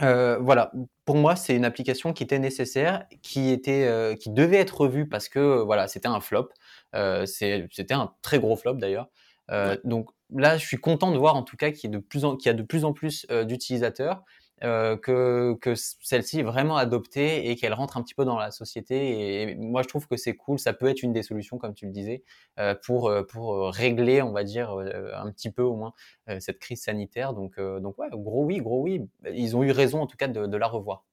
[0.02, 0.72] Euh, voilà,
[1.06, 5.08] pour moi, c'est une application qui était nécessaire, qui était, euh, qui devait être revue
[5.08, 6.50] parce que euh, voilà, c'était un flop.
[7.26, 9.10] C'était un très gros flop d'ailleurs.
[9.84, 12.26] Donc là, je suis content de voir en tout cas qu'il y, a de plus
[12.26, 14.24] en, qu'il y a de plus en plus d'utilisateurs
[14.64, 18.50] euh, que, que celle-ci est vraiment adoptée et qu'elle rentre un petit peu dans la
[18.50, 19.42] société.
[19.42, 20.58] Et, moi, je trouve que c'est cool.
[20.58, 22.24] Ça peut être une des solutions, comme tu le disais,
[22.60, 25.94] euh, pour, euh, pour régler, on va dire, un petit peu au moins
[26.40, 27.34] cette crise sanitaire.
[27.34, 29.02] Donc, donc ouais, gros oui, gros oui.
[29.34, 31.04] Ils ont eu raison, en tout cas, de, la revoir.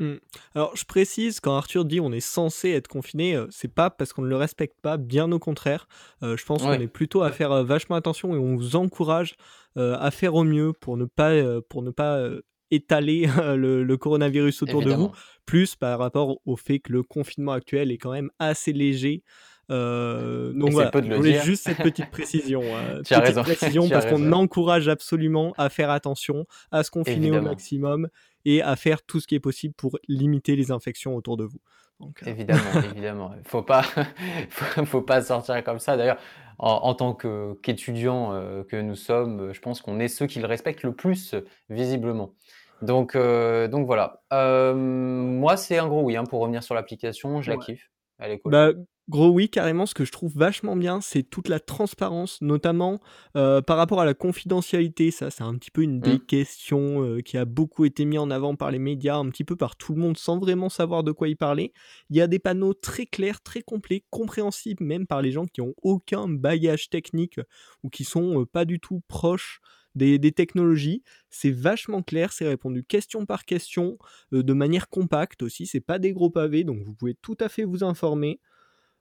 [0.00, 0.14] Mmh.
[0.54, 4.22] Alors je précise, quand Arthur dit on est censé être confiné, c'est pas parce qu'on
[4.22, 5.86] ne le respecte pas, bien au contraire.
[6.22, 9.36] je pense qu'on est plutôt à faire vachement attention et on vous encourage
[9.76, 11.32] à faire au mieux pour ne pas,
[11.68, 12.30] pour ne pas
[12.70, 15.12] étaler le, coronavirus autour de vous,
[15.44, 19.22] plus par rapport au fait que le confinement actuel est quand même assez léger.
[19.70, 22.62] Euh, donc voilà, je voulais juste cette petite précision.
[22.62, 27.40] Euh, tu petite précision parce qu'on encourage absolument à faire attention, à se confiner au
[27.40, 28.08] maximum
[28.44, 31.60] et à faire tout ce qui est possible pour limiter les infections autour de vous.
[32.00, 32.60] Donc, euh, Évidemment,
[32.92, 33.30] évidemment.
[33.36, 33.82] Il faut pas,
[34.50, 35.96] faut, pas sortir comme ça.
[35.96, 36.18] D'ailleurs,
[36.58, 38.32] en, tant qu'étudiant
[38.68, 41.34] que nous sommes, je pense qu'on est ceux qui le respectent le plus
[41.70, 42.34] visiblement.
[42.82, 44.22] Donc, euh, donc voilà.
[44.32, 47.42] Euh, moi, c'est un gros oui hein, pour revenir sur l'application.
[47.42, 47.90] Je la kiffe.
[48.20, 48.52] Elle est cool.
[48.52, 48.72] Bah,
[49.08, 49.86] gros oui, carrément.
[49.86, 53.00] Ce que je trouve vachement bien, c'est toute la transparence, notamment
[53.36, 55.10] euh, par rapport à la confidentialité.
[55.10, 56.26] Ça, c'est un petit peu une des mmh.
[56.26, 59.76] questions qui a beaucoup été mis en avant par les médias, un petit peu par
[59.76, 61.72] tout le monde, sans vraiment savoir de quoi y parler.
[62.10, 65.60] Il y a des panneaux très clairs, très complets, compréhensibles même par les gens qui
[65.60, 67.40] ont aucun bagage technique
[67.82, 69.60] ou qui sont pas du tout proches
[69.94, 71.02] des, technologies.
[71.28, 73.98] C'est vachement clair, c'est répondu question par question,
[74.32, 75.66] euh, de manière compacte aussi.
[75.66, 78.40] C'est pas des gros pavés, donc vous pouvez tout à fait vous informer.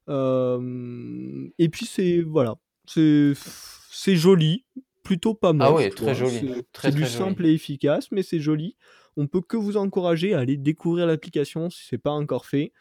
[0.07, 3.35] et puis c'est voilà, c'est
[4.15, 4.65] joli,
[5.03, 5.67] plutôt pas mal.
[5.69, 6.51] Ah oui, très joli.
[6.79, 8.75] C'est du simple et efficace, mais c'est joli.
[9.17, 12.71] On peut que vous encourager à aller découvrir l'application si c'est pas encore fait.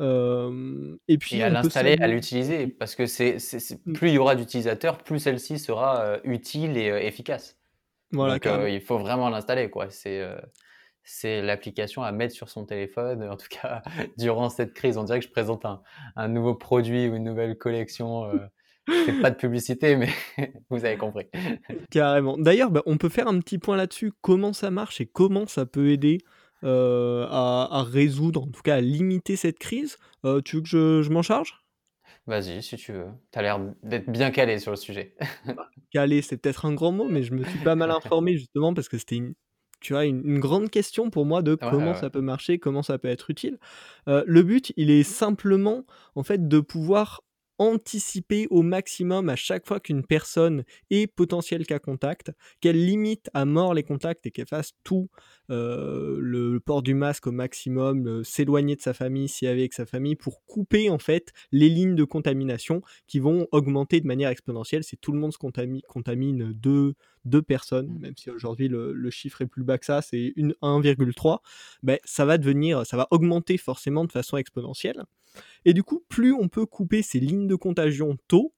[0.00, 3.38] et puis à l'installer, à l'utiliser, parce que c'est,
[3.84, 3.92] mmh.
[3.94, 7.57] plus il y aura d'utilisateurs, plus celle-ci sera euh, utile et euh, efficace.
[8.10, 9.90] Voilà, Donc, il faut vraiment l'installer, quoi.
[9.90, 10.24] C'est
[11.08, 13.22] c'est l'application à mettre sur son téléphone.
[13.24, 13.82] En tout cas,
[14.18, 15.82] durant cette crise, on dirait que je présente un,
[16.16, 18.26] un nouveau produit ou une nouvelle collection.
[18.26, 18.46] Euh,
[19.06, 20.10] c'est pas de publicité, mais
[20.70, 21.26] vous avez compris.
[21.90, 22.36] Carrément.
[22.36, 24.12] D'ailleurs, bah, on peut faire un petit point là-dessus.
[24.20, 26.18] Comment ça marche et comment ça peut aider
[26.62, 29.96] à, à, résoudre, en tout cas à limiter cette crise?
[30.44, 31.62] tu veux que je, je m'en charge?
[32.28, 33.06] Vas-y, si tu veux.
[33.32, 35.16] Tu as l'air d'être bien calé sur le sujet.
[35.46, 38.74] Bah, calé, c'est peut-être un grand mot, mais je me suis pas mal informé justement
[38.74, 39.34] parce que c'était une
[39.80, 43.06] tu vois, une, grande question pour moi de comment ça peut marcher, comment ça peut
[43.06, 43.58] être utile.
[44.08, 45.84] Euh, le but, il est simplement
[46.16, 47.22] en fait de pouvoir
[47.58, 53.44] anticiper au maximum à chaque fois qu'une personne est potentiel cas contact, qu'elle limite à
[53.44, 55.08] mort les contacts et qu'elle fasse tout
[55.50, 60.16] euh, le, port du masque au maximum, s'éloigner de sa famille si avec sa famille
[60.16, 64.84] pour couper en fait les lignes de contamination qui vont augmenter de manière exponentielle.
[64.84, 66.94] Si tout le monde se contamine, contamine deux,
[67.24, 67.98] deux personnes, mmh.
[67.98, 71.38] même si aujourd'hui le, chiffre est plus bas que ça, c'est 1,3,
[71.82, 75.04] ben, ça va devenir, ça va augmenter forcément de façon exponentielle.
[75.64, 78.54] Et du coup, plus on peut couper ces lignes de contagion tôt,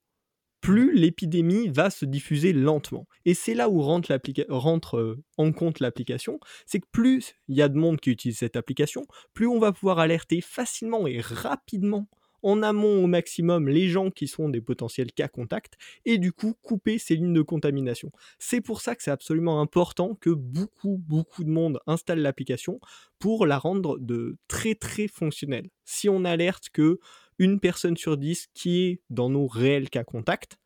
[0.60, 3.06] plus l'épidémie va se diffuser lentement.
[3.24, 4.18] Et c'est là où rentre,
[4.48, 8.38] rentre euh, en compte l'application, c'est que plus il y a de monde qui utilise
[8.38, 12.08] cette application, plus on va pouvoir alerter facilement et rapidement
[12.42, 15.74] en amont au maximum les gens qui sont des potentiels cas contacts
[16.04, 18.10] et du coup couper ces lignes de contamination.
[18.38, 22.80] C'est pour ça que c'est absolument important que beaucoup beaucoup de monde installe l'application
[23.18, 25.68] pour la rendre de très très fonctionnelle.
[25.84, 26.98] Si on alerte que
[27.38, 30.58] une personne sur dix qui est dans nos réels cas contacts,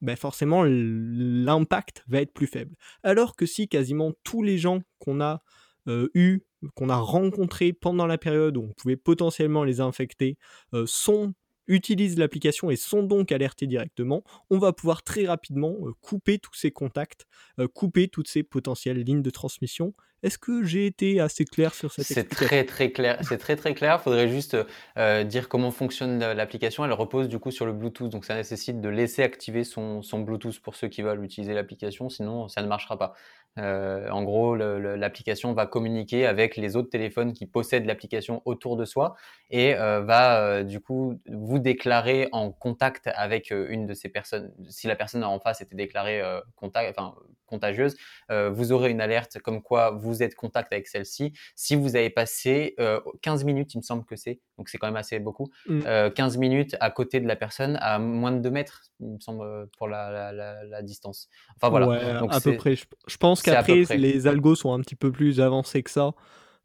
[0.00, 2.74] ben forcément l'impact va être plus faible.
[3.02, 5.42] Alors que si quasiment tous les gens qu'on a
[5.86, 6.42] eu
[6.74, 10.36] qu'on a rencontrés pendant la période où on pouvait potentiellement les infecter
[10.74, 11.34] euh, sont
[11.68, 16.54] utilisent l'application et sont donc alertés directement, on va pouvoir très rapidement euh, couper tous
[16.54, 17.26] ces contacts,
[17.58, 19.92] euh, couper toutes ces potentielles lignes de transmission.
[20.22, 23.18] Est-ce que j'ai été assez clair sur cette C'est très très clair.
[23.22, 23.98] C'est très très clair.
[24.00, 24.56] Il faudrait juste
[24.96, 26.84] dire comment fonctionne l'application.
[26.84, 30.20] Elle repose du coup sur le Bluetooth, donc ça nécessite de laisser activer son, son
[30.20, 32.08] Bluetooth pour ceux qui veulent utiliser l'application.
[32.08, 33.14] Sinon, ça ne marchera pas.
[33.58, 38.84] Euh, en gros, l'application va communiquer avec les autres téléphones qui possèdent l'application autour de
[38.84, 39.16] soi
[39.50, 44.52] et euh, va euh, du coup vous déclarer en contact avec une de ces personnes.
[44.68, 46.22] Si la personne en face était déclarée
[46.56, 47.14] contact, enfin,
[47.46, 47.96] contagieuse,
[48.30, 51.32] vous aurez une alerte comme quoi vous êtes contact avec celle-ci.
[51.54, 52.76] Si vous avez passé
[53.22, 56.40] 15 minutes, il me semble que c'est, donc c'est quand même assez beaucoup, 15 mmh.
[56.40, 59.88] minutes à côté de la personne à moins de 2 mètres, il me semble, pour
[59.88, 61.28] la, la, distance.
[61.56, 62.20] Enfin voilà.
[62.20, 62.76] donc, à peu près.
[62.76, 66.12] Je, pense qu'après, les algos sont un petit peu plus avancés que ça.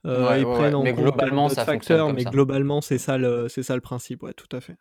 [0.05, 3.75] Euh, ils prennent en mais globalement, ça fonctionne mais globalement, c'est ça, le, c'est ça
[3.75, 4.75] le principe, ouais, tout à fait.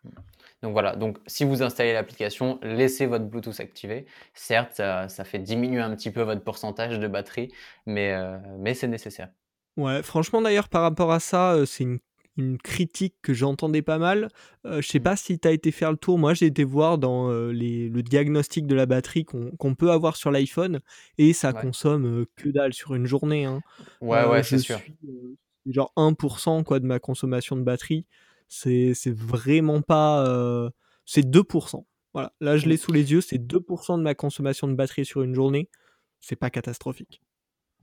[0.63, 4.05] Donc voilà, donc si vous installez l'application, laissez votre Bluetooth activé.
[4.33, 7.51] Certes, ça, ça, fait diminuer un petit peu votre pourcentage de batterie,
[7.85, 9.29] mais, euh, mais c'est nécessaire.
[9.77, 11.99] Ouais, franchement d'ailleurs, par rapport à ça, euh, c'est une
[12.41, 14.29] une critique que j'entendais pas mal.
[14.65, 15.03] Euh, je sais mmh.
[15.03, 16.17] pas si tu as été faire le tour.
[16.17, 20.15] Moi, j'ai été voir dans euh, les, le diagnostic de la batterie qu'on peut avoir
[20.15, 20.79] sur l'iPhone
[21.17, 23.45] et ça consomme euh, que dalle sur une journée.
[23.45, 23.61] Hein.
[24.01, 24.79] Ouais, ouais, c'est sûr.
[25.65, 28.05] genre 1% quoi, de ma consommation de batterie.
[28.47, 30.71] C'est vraiment pas.
[31.05, 31.85] c'est 2%.
[32.13, 32.77] Voilà, là je l'ai mmh.
[32.77, 35.69] sous les yeux, c'est 2% de ma consommation de batterie sur une journée.
[36.19, 37.21] C'est pas catastrophique.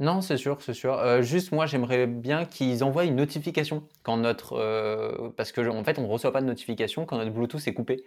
[0.00, 0.94] Non, c'est sûr, c'est sûr.
[0.94, 5.82] Euh, juste moi, j'aimerais bien qu'ils envoient une notification quand notre, euh, parce que en
[5.82, 8.04] fait, on reçoit pas de notification quand notre Bluetooth est coupé,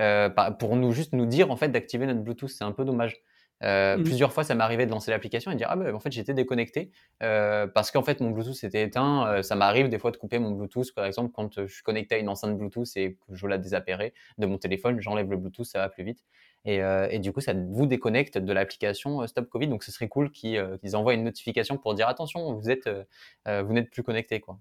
[0.00, 2.48] euh, pour nous juste nous dire en fait d'activer notre Bluetooth.
[2.48, 3.20] C'est un peu dommage.
[3.62, 4.02] Mmh.
[4.02, 6.34] plusieurs fois, ça arrivé de lancer l'application et de dire ah ben en fait j'étais
[6.34, 9.40] déconnecté parce qu'en fait mon Bluetooth était éteint.
[9.42, 12.18] ça m'arrive des fois de couper mon Bluetooth par exemple quand je suis connecté à
[12.18, 15.78] une enceinte Bluetooth et que je la désappairer de mon téléphone, j'enlève le Bluetooth, ça
[15.78, 16.24] va plus vite.
[16.66, 19.68] Euh, et, du coup, ça vous déconnecte de l'application euh, Stop Covid.
[19.68, 22.88] Donc, ce serait cool euh, qu'ils envoient une notification pour dire attention, vous êtes,
[23.46, 24.58] vous n'êtes plus connecté, quoi.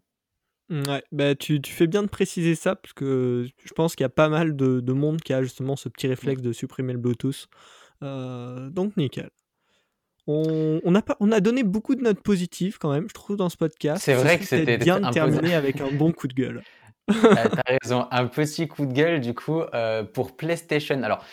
[0.70, 4.06] Mmh, ouais, bah tu, tu, fais bien de préciser ça parce que je pense qu'il
[4.06, 6.94] y a pas mal de, de, monde qui a justement ce petit réflexe de supprimer
[6.94, 7.48] le Bluetooth.
[8.02, 9.30] donc nickel.
[10.26, 13.36] On, on, a pas, on a donné beaucoup de notes positives quand même, je trouve,
[13.36, 14.02] dans ce podcast.
[14.02, 16.64] C'est vrai que c'était bien de terminer avec un bon coup de gueule.
[17.08, 19.62] T'as raison, un petit coup de gueule du coup
[20.14, 21.04] pour PlayStation.
[21.04, 21.26] Alors,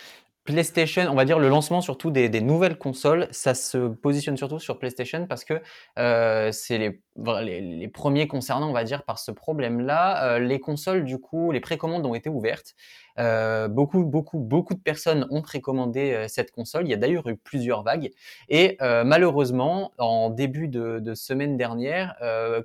[0.43, 4.79] PlayStation, on va dire le lancement surtout des, nouvelles consoles, ça se positionne surtout sur
[4.79, 5.61] PlayStation parce que
[5.99, 10.35] euh, c'est les, premiers concernants, on va dire, par ce problème-là.
[10.35, 12.73] Euh, les consoles, du coup, les précommandes ont été ouvertes.
[13.19, 16.87] Euh, beaucoup, beaucoup, beaucoup de personnes ont précommandé cette console.
[16.87, 18.11] Il y a d'ailleurs eu plusieurs vagues.
[18.49, 22.15] Et malheureusement, en début de, semaine dernière,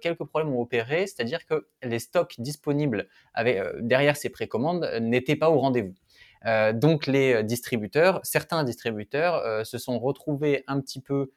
[0.00, 3.08] quelques problèmes ont opéré, c'est-à-dire que les stocks disponibles
[3.80, 5.94] derrière ces précommandes n'étaient pas au rendez-vous.
[6.44, 11.30] Euh, donc les euh, distributeurs, certains distributeurs euh, se sont retrouvés un petit peu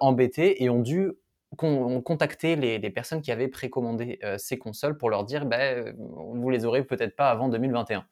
[0.00, 1.10] embêtés et ont dû
[1.56, 6.84] contacter les, personnes qui avaient précommandé ces consoles pour leur dire ben, vous les aurez
[6.84, 8.06] peut-être pas avant 2021.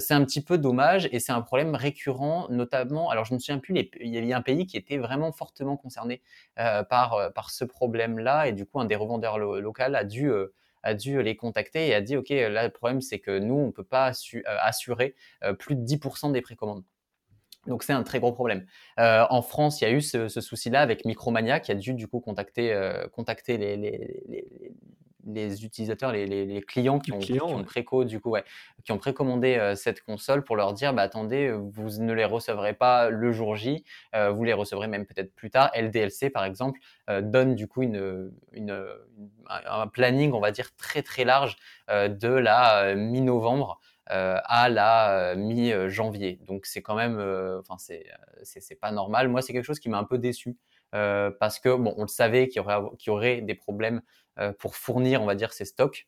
[0.00, 3.08] c'est un petit peu dommage et c'est un problème récurrent, notamment.
[3.08, 5.78] Alors, je ne me souviens plus, il y avait un pays qui était vraiment fortement
[5.78, 6.20] concerné
[6.56, 10.30] par, par ce problème-là et du coup, un des revendeurs locaux a dû
[10.82, 13.66] a dû les contacter et a dit, OK, là, le problème, c'est que nous, on
[13.66, 14.12] ne peut pas
[14.62, 15.14] assurer
[15.58, 16.84] plus de 10% des précommandes.
[17.66, 18.66] Donc c'est un très gros problème.
[18.98, 22.20] en France, il y a eu ce, souci-là avec Micromania qui a dû du coup
[22.20, 22.72] contacter,
[23.56, 24.72] les
[25.26, 27.32] utilisateurs, les, clients qui ont, qui
[28.06, 28.44] du coup, ouais,
[28.84, 32.74] qui ont précommandé euh, cette console pour leur dire, bah, attendez, vous ne les recevrez
[32.74, 35.70] pas le jour J, euh, vous les recevrez même peut-être plus tard.
[35.74, 38.30] LDLC, par exemple, euh, donne du coup une,
[39.48, 41.56] un planning, on va dire, très très large
[41.88, 43.80] de la mi-novembre.
[44.08, 46.38] à la mi-janvier.
[46.46, 47.18] Donc c'est quand même,
[47.58, 48.06] enfin c'est
[48.44, 49.28] c'est pas normal.
[49.28, 50.56] Moi c'est quelque chose qui m'a un peu déçu
[50.92, 54.00] parce que bon on le savait qu'il y aurait des problèmes
[54.38, 56.06] euh, pour fournir, on va dire, ces stocks.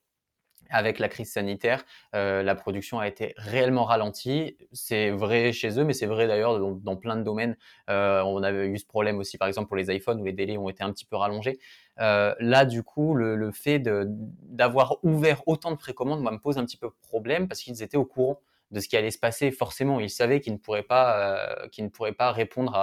[0.70, 1.82] Avec la crise sanitaire,
[2.14, 4.58] euh, la production a été réellement ralentie.
[4.72, 7.56] C'est vrai chez eux, mais c'est vrai d'ailleurs dans, plein de domaines.
[7.88, 10.58] Euh, on avait eu ce problème aussi, par exemple, pour les iPhones où les délais
[10.58, 11.58] ont été un petit peu rallongés.
[11.96, 16.76] là, du coup, le, fait d'avoir ouvert autant de précommandes, moi, me pose un petit
[16.76, 18.38] peu problème parce qu'ils étaient au courant
[18.70, 19.50] de ce qui allait se passer.
[19.50, 22.76] Forcément, ils savaient qu'ils ne pourraient pas, qu'ils ne pourraient pas répondre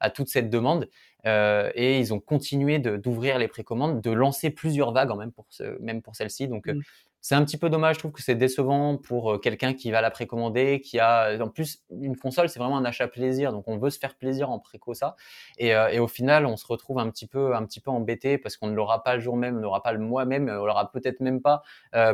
[0.00, 0.88] à toute cette demande.
[1.26, 5.78] Euh, et ils ont continué d'ouvrir les précommandes, de lancer plusieurs vagues, même pour, ce,
[5.80, 6.46] même pour celle-ci.
[6.46, 6.82] Donc, euh, mmh.
[7.20, 7.96] c'est un petit peu dommage.
[7.96, 11.36] Je trouve que c'est décevant pour euh, quelqu'un qui va la précommander, qui a.
[11.42, 13.52] En plus, une console, c'est vraiment un achat plaisir.
[13.52, 15.16] Donc, on veut se faire plaisir en préco ça.
[15.58, 18.56] Et, et au final, on se retrouve un petit peu, un petit peu embêté parce
[18.56, 20.92] qu'on ne l'aura pas le jour même, on n'aura pas le mois même, on l'aura
[20.92, 21.62] peut-être même pas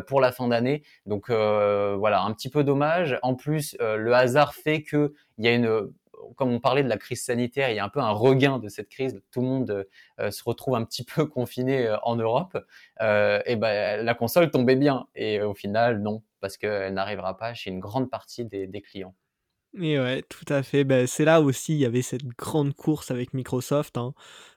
[0.06, 0.82] pour la fin d'année.
[1.04, 3.18] Donc, voilà, un petit peu dommage.
[3.22, 5.92] En plus, le hasard fait qu'il y a une
[6.36, 8.68] comme on parlait de la crise sanitaire, il y a un peu un regain de
[8.68, 9.20] cette crise.
[9.30, 9.86] Tout le monde
[10.20, 12.58] euh, se retrouve un petit peu confiné euh, en Europe.
[13.00, 15.06] Euh, et ben, la console tombait bien.
[15.14, 19.14] Et au final, non, parce qu'elle n'arrivera pas chez une grande partie des clients.
[19.80, 20.84] Et ouais, tout à fait.
[20.84, 23.96] Ben, c'est là aussi, il y avait cette grande course avec Microsoft.
[23.96, 24.12] Hein.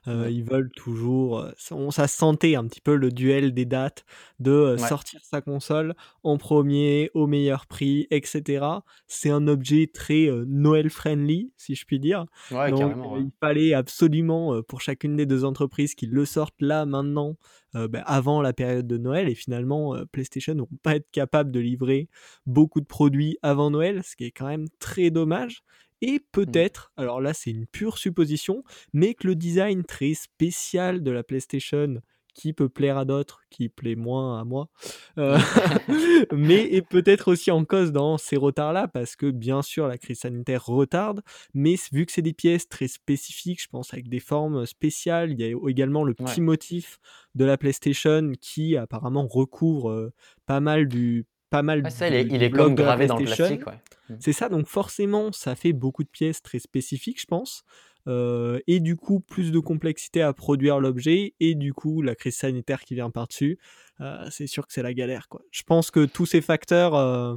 [0.08, 1.38] Euh, ils veulent toujours.
[1.38, 4.04] Euh, on, ça sentait un petit peu le duel des dates
[4.40, 8.66] de euh, sortir sa console en premier, au meilleur prix, etc.
[9.06, 12.26] C'est un objet très Noël friendly, si je puis dire.
[12.50, 17.36] Ouais, Donc, il fallait absolument pour chacune des deux entreprises qu'ils le sortent là, maintenant,
[17.74, 21.10] euh, bah, avant la période de Noël et finalement euh, PlayStation ne vont pas être
[21.10, 22.08] capable de livrer
[22.46, 25.62] beaucoup de produits avant Noël, ce qui est quand même très dommage.
[26.02, 26.20] Et mmh.
[26.32, 28.62] peut-être, alors là c'est une pure supposition,
[28.92, 32.00] mais que le design très spécial de la PlayStation
[32.36, 34.68] qui peut plaire à d'autres, qui plaît moins à moi,
[35.16, 35.38] euh,
[36.32, 40.20] mais est peut-être aussi en cause dans ces retards-là, parce que bien sûr la crise
[40.20, 41.22] sanitaire retarde,
[41.54, 45.40] mais vu que c'est des pièces très spécifiques, je pense avec des formes spéciales, il
[45.40, 46.98] y a également le petit motif
[47.34, 50.12] de la PlayStation qui apparemment recouvre euh,
[50.44, 54.14] pas mal du pas mal ça, il est, comme gravé dans le plastique mmh.
[54.18, 57.64] c'est ça donc forcément ça fait beaucoup de pièces très spécifiques je pense
[58.06, 62.36] euh, et du coup plus de complexité à produire l'objet et du coup la crise
[62.36, 63.58] sanitaire qui vient par-dessus,
[64.00, 65.42] euh, c'est sûr que c'est la galère quoi.
[65.50, 67.36] Je pense que tous ces facteurs euh,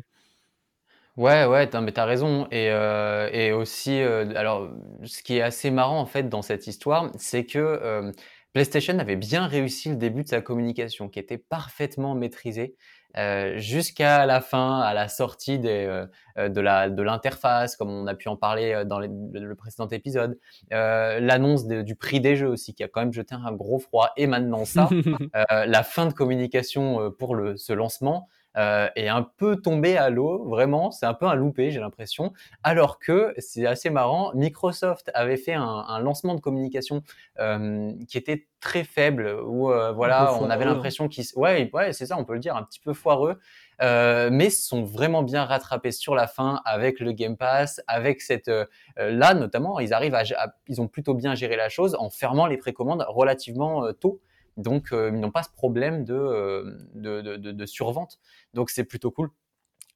[1.17, 2.47] Ouais, ouais, t'as raison.
[2.49, 4.69] Et, aussi, alors,
[5.03, 8.13] ce qui est assez marrant en fait dans cette histoire, c'est que
[8.53, 12.75] PlayStation avait bien réussi le début de sa communication, qui était parfaitement maîtrisé.
[13.17, 16.05] Euh, jusqu'à la fin, à la sortie des, euh,
[16.37, 20.37] euh, de la de l'interface, comme on a pu en parler dans le précédent épisode,
[20.69, 24.27] l'annonce du prix des jeux aussi, qui a quand même jeté un gros froid, et
[24.27, 24.89] maintenant ça,
[25.49, 30.43] la fin de communication pour le, ce lancement euh, est un peu tombé à l'eau,
[30.47, 32.33] vraiment, c'est un peu un loupé, j'ai l'impression.
[32.63, 37.03] Alors que c'est assez marrant, Microsoft avait fait un, un lancement de communication
[37.39, 42.05] euh, qui était très faible, où euh, voilà, on avait l'impression qu'ils, ouais, ouais, c'est
[42.05, 43.39] ça, on peut le dire, un petit peu foireux.
[43.81, 48.49] Euh, mais sont vraiment bien rattrapés sur la fin avec le Game Pass, avec cette
[48.49, 48.65] euh,
[48.97, 50.23] là notamment, ils arrivent à,
[50.67, 54.19] ils ont plutôt bien géré la chose en fermant les précommandes relativement euh, tôt.
[54.59, 58.19] Donc, euh, ils n'ont pas ce problème euh, de, de, survente.
[58.53, 59.29] Donc, c'est plutôt cool.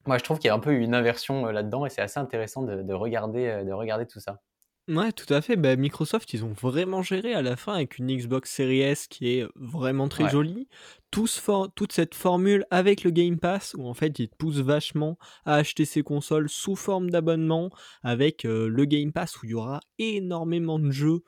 [0.05, 2.19] Moi, je trouve qu'il y a un peu une inversion euh, là-dedans et c'est assez
[2.19, 4.41] intéressant de, regarder, de regarder tout ça.
[4.89, 5.55] Ouais, tout à fait.
[5.57, 9.37] Bah, Microsoft, ils ont vraiment géré à la fin avec une Xbox Series S qui
[9.37, 10.67] est vraiment très jolie.
[11.11, 15.55] toute cette formule avec le Game Pass où en fait ils te poussent vachement à
[15.55, 17.69] acheter ces consoles sous forme d'abonnement
[18.01, 21.23] avec le Game Pass où il y aura énormément de jeux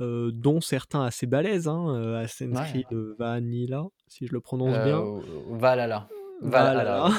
[0.00, 2.86] euh, dont certains assez balèzes, hein, euh, Assassin's Creed
[3.18, 4.98] Vanilla, si je le prononce bien.
[4.98, 5.20] Euh,
[5.50, 6.08] Valhalla.
[6.40, 7.10] Valhalla.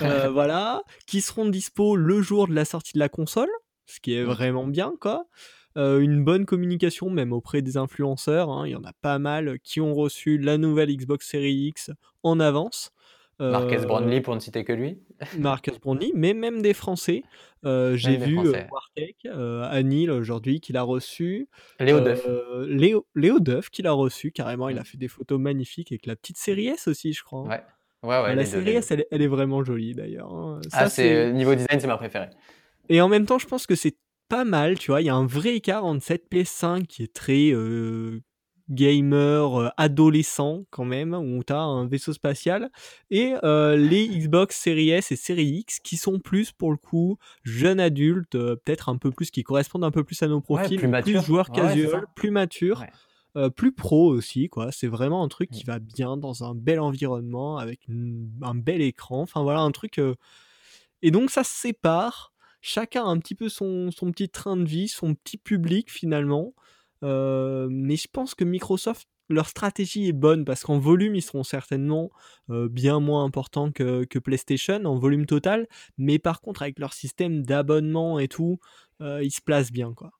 [0.30, 3.48] voilà, qui seront dispo le jour de la sortie de la console,
[3.86, 5.24] ce qui est vraiment bien, quoi.
[5.76, 9.80] une bonne communication même auprès des influenceurs, hein, il y en a pas mal qui
[9.80, 11.90] ont reçu la nouvelle Xbox Series X
[12.22, 12.90] en avance.
[13.40, 14.98] Marques Brownlee pour ne citer que lui.
[15.38, 17.22] Marques Brownlee, mais même des Français.
[17.64, 21.48] J'ai vu Wartech à Nîmes aujourd'hui qui l'a reçu.
[21.80, 22.26] Léo Duff.
[22.66, 24.68] Léo, Léo Duff qui l'a reçu carrément.
[24.68, 24.84] Il a mm.
[24.84, 27.42] fait des photos magnifiques avec la petite série S aussi, je crois.
[27.42, 27.62] Ouais.
[28.04, 30.32] Ouais, ouais, la série S, elle, est vraiment jolie d'ailleurs.
[30.32, 30.60] Hein.
[30.72, 32.30] Ah, c'est niveau design, c'est ma préférée.
[32.88, 33.96] Et en même temps, je pense que c'est
[34.28, 35.00] pas mal, tu vois.
[35.00, 37.52] Il y a un vrai écart entre cette PS5 qui est très
[38.70, 42.70] gamer adolescent quand même, où tu as un vaisseau spatial,
[43.10, 47.80] et les Xbox Series S et Series X qui sont plus pour le coup jeunes
[47.80, 51.24] adultes, peut-être un peu plus, qui correspondent un peu plus à nos profils, plus, plus
[51.24, 52.84] joueurs casual, plus matures.
[53.56, 54.72] plus pro aussi, quoi.
[54.72, 57.86] C'est vraiment un truc qui va bien dans un bel environnement avec
[58.42, 59.22] un bel écran.
[59.22, 60.00] Enfin voilà, un truc.
[61.02, 62.32] Et donc ça se sépare.
[62.60, 66.54] Chacun a un petit peu son, son petit train de vie, son petit public finalement.
[67.04, 71.42] Euh, mais je pense que Microsoft, leur stratégie est bonne parce qu'en volume, ils seront
[71.42, 72.10] certainement
[72.50, 75.66] euh, bien moins importants que, PlayStation en volume total.
[75.98, 78.58] Mais par contre, avec leur système d'abonnement et tout,
[79.00, 80.10] euh, ils se placent bien, quoi.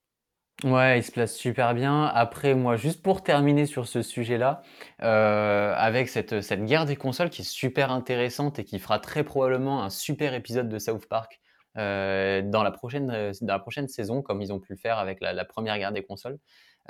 [0.64, 2.05] Ouais, ils se placent super bien.
[2.05, 4.62] Après, moi, juste pour terminer sur ce sujet-là,
[4.99, 9.85] avec cette, cette guerre des consoles qui est super intéressante et qui fera très probablement
[9.85, 11.41] un super épisode de South Park
[11.79, 13.07] dans, la prochaine,
[13.41, 16.03] dans la prochaine saison, comme ils ont pu le faire avec la, première guerre des
[16.03, 16.39] consoles.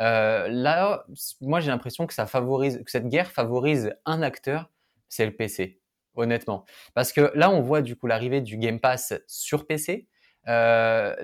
[0.00, 1.04] Euh, là,
[1.40, 4.70] moi j'ai l'impression que que cette guerre favorise un acteur,
[5.08, 5.80] c'est le PC,
[6.14, 6.64] honnêtement.
[6.94, 10.06] Parce que là, on voit du coup l'arrivée du Game Pass sur PC.
[10.48, 11.14] Euh,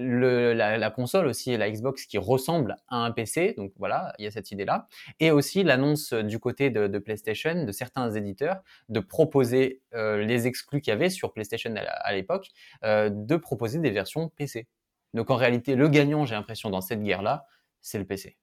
[0.55, 4.31] la, console aussi, la Xbox qui ressemble à un PC, donc voilà, il y a
[4.31, 4.87] cette idée-là.
[5.21, 10.81] Et aussi l'annonce du côté de, PlayStation, de certains éditeurs, de proposer euh, les exclus
[10.81, 12.49] qu'il y avait sur PlayStation à, l'époque,
[12.83, 14.69] de proposer des versions PC.
[15.15, 17.47] Donc en réalité, le gagnant, j'ai l'impression, dans cette guerre-là,
[17.81, 18.37] c'est le PC.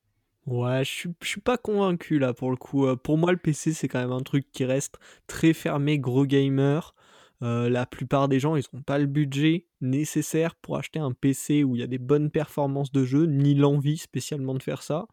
[0.47, 2.87] Ouais, je suis, suis pas convaincu là pour le coup.
[2.87, 6.25] Euh, pour moi, le PC, c'est quand même un truc qui reste très fermé, gros
[6.25, 6.95] gamer.
[7.43, 11.63] Euh, la plupart des gens, ils n'ont pas le budget nécessaire pour acheter un PC
[11.63, 15.07] où il y a des bonnes performances de jeu, ni l'envie spécialement de faire ça.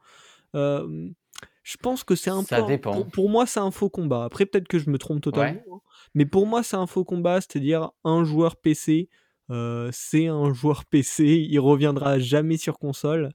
[0.55, 1.09] Euh,
[1.63, 3.03] je pense que c'est un Ça dépend.
[3.05, 4.25] Pour, moi, c'est un faux combat.
[4.25, 5.61] Après, peut-être que je me trompe totalement.
[5.73, 5.81] Hein.
[6.15, 9.09] Mais pour moi, c'est un faux combat, c'est-à-dire un joueur PC
[9.51, 13.31] euh, c'est un joueur PC, il reviendra jamais sur console.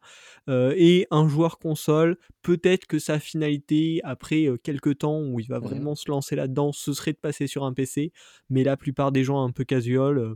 [0.50, 5.48] Euh, et un joueur console, peut-être que sa finalité, après euh, quelques temps où il
[5.48, 8.12] va mmh vraiment se lancer là-dedans, ce serait de passer sur un PC.
[8.50, 10.36] Mais la plupart des gens un peu casual.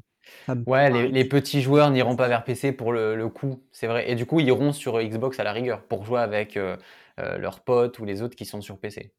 [0.65, 4.09] ouais, les, petits joueurs n'iront pas vers PC pour le, le coup, c'est vrai.
[4.09, 6.57] Et du coup, ils iront sur Xbox à la rigueur pour jouer avec
[7.17, 9.11] leurs potes ou les autres qui sont sur PC.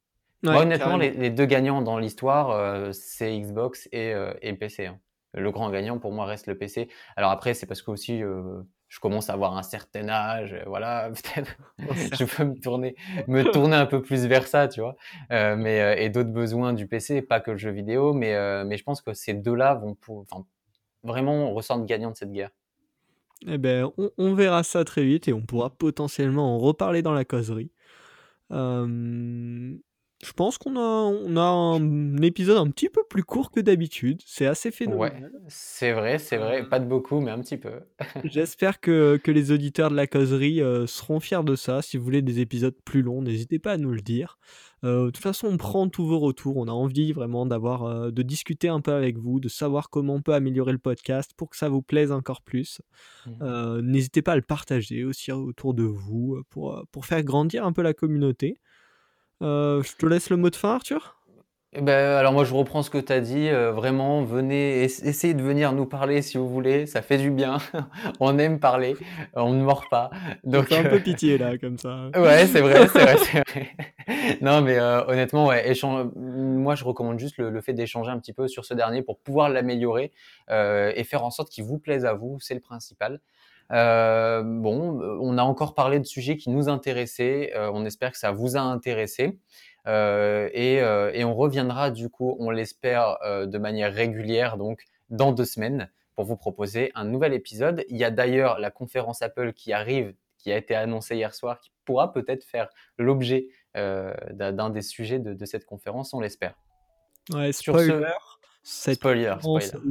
[0.45, 4.87] honnêtement, les, deux gagnants dans l'histoire, c'est Xbox et, et PC.
[4.87, 4.99] Hein
[5.35, 6.89] le grand gagnant pour moi reste le PC.
[7.17, 10.63] Alors après, c'est parce que aussi euh, je commence à avoir un certain âge, euh,
[10.67, 11.57] voilà, peut-être
[12.19, 14.97] je peux me tourner, me tourner un peu plus vers ça, tu vois.
[15.33, 18.85] Euh, mais et d'autres besoins du PC, pas que le jeu vidéo, mais mais je
[18.85, 20.45] pense que ces deux-là vont pour, enfin,
[21.03, 22.51] vraiment ressortir gagnant de cette guerre.
[23.47, 27.13] Eh ben, on, on, verra ça très vite et on pourra potentiellement en reparler dans
[27.13, 27.71] la causerie.
[30.25, 34.21] Je pense qu'on a, on a un épisode un petit peu plus court que d'habitude.
[34.27, 35.31] C'est assez phénoménal.
[35.33, 36.69] Ouais, c'est vrai, c'est vrai.
[36.69, 37.71] Pas de beaucoup, mais un petit peu.
[38.25, 41.83] J'espère que, que, les auditeurs de la causerie euh, seront fiers de ça.
[41.83, 44.41] Si vous voulez des épisodes plus longs, n'hésitez pas à nous le dire.
[44.83, 46.57] Euh, de toute façon, on prend tous vos retours.
[46.57, 50.15] On a envie vraiment d'avoir, euh, de discuter un peu avec vous, de savoir comment
[50.15, 52.81] on peut améliorer le podcast pour que ça vous plaise encore plus.
[53.27, 53.81] Mmh.
[53.83, 57.83] N'hésitez pas à le partager aussi autour de vous pour, pour faire grandir un peu
[57.83, 58.59] la communauté.
[59.43, 61.15] Euh, je te laisse le mot de fin, Arthur?
[61.75, 65.35] Eh ben, alors moi je reprends ce que tu as dit, euh, vraiment venez, essayez
[65.35, 67.59] de venir nous parler si vous voulez, ça fait du bien,
[68.21, 68.97] on aime parler,
[69.35, 70.09] on ne mord pas.
[70.45, 72.07] Donc un peu euh, pitié là comme ça.
[72.17, 74.39] ouais c'est vrai, c'est vrai, c'est vrai.
[74.41, 75.75] non mais honnêtement ouais,
[76.17, 79.51] moi je recommande juste le, fait d'échanger un petit peu sur ce dernier pour pouvoir
[79.51, 80.11] l'améliorer
[80.49, 83.21] et faire en sorte qu'il vous plaise à vous, c'est le principal.
[83.73, 87.53] Euh, bon, on a encore parlé de sujets qui nous intéressaient.
[87.55, 89.39] Euh, on espère que ça vous a intéressé.
[89.87, 95.91] Euh, et, on reviendra du coup, on l'espère, de manière régulière, donc dans deux semaines,
[96.15, 97.85] pour vous proposer un nouvel épisode.
[97.89, 101.61] Il y a d'ailleurs la conférence Apple qui arrive, qui a été annoncée hier soir,
[101.61, 106.55] qui pourra peut-être faire l'objet d'un des sujets de, cette conférence, on l'espère.
[107.33, 108.03] Ouais, Sur ce,
[108.71, 109.35] cette spoiler,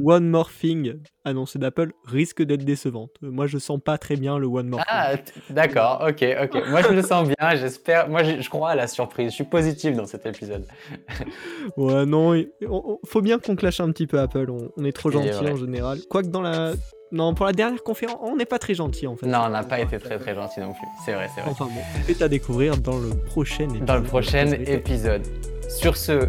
[0.04, 3.10] One More Thing annoncée d'Apple risque d'être décevante.
[3.20, 5.14] Moi, je sens pas très bien le One More ah,
[5.50, 6.68] d'accord, ok, ok.
[6.68, 7.56] Moi, je le sens bien.
[7.56, 8.08] J'espère.
[8.08, 9.30] Moi, je, crois à la surprise.
[9.30, 10.64] Je suis positif dans cet épisode.
[11.76, 12.48] ouais, non, il
[13.04, 14.48] faut bien qu'on clash un petit peu Apple.
[14.48, 15.98] On, est trop gentil en général.
[16.08, 16.74] Quoique dans la
[17.10, 19.26] non, pour la dernière conférence, on n'est pas très gentil en fait.
[19.26, 20.86] Non, on n'a pas été très très gentil non plus.
[21.04, 21.50] C'est vrai, c'est vrai.
[21.50, 23.86] Enfin bon, c'est à découvrir dans le prochain épisode.
[23.86, 25.22] Dans le prochain épisode.
[25.68, 26.28] Sur ce,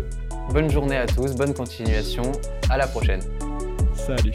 [0.54, 2.32] bonne journée à tous, bonne continuation,
[2.70, 3.22] à la prochaine.
[3.96, 4.34] Salut.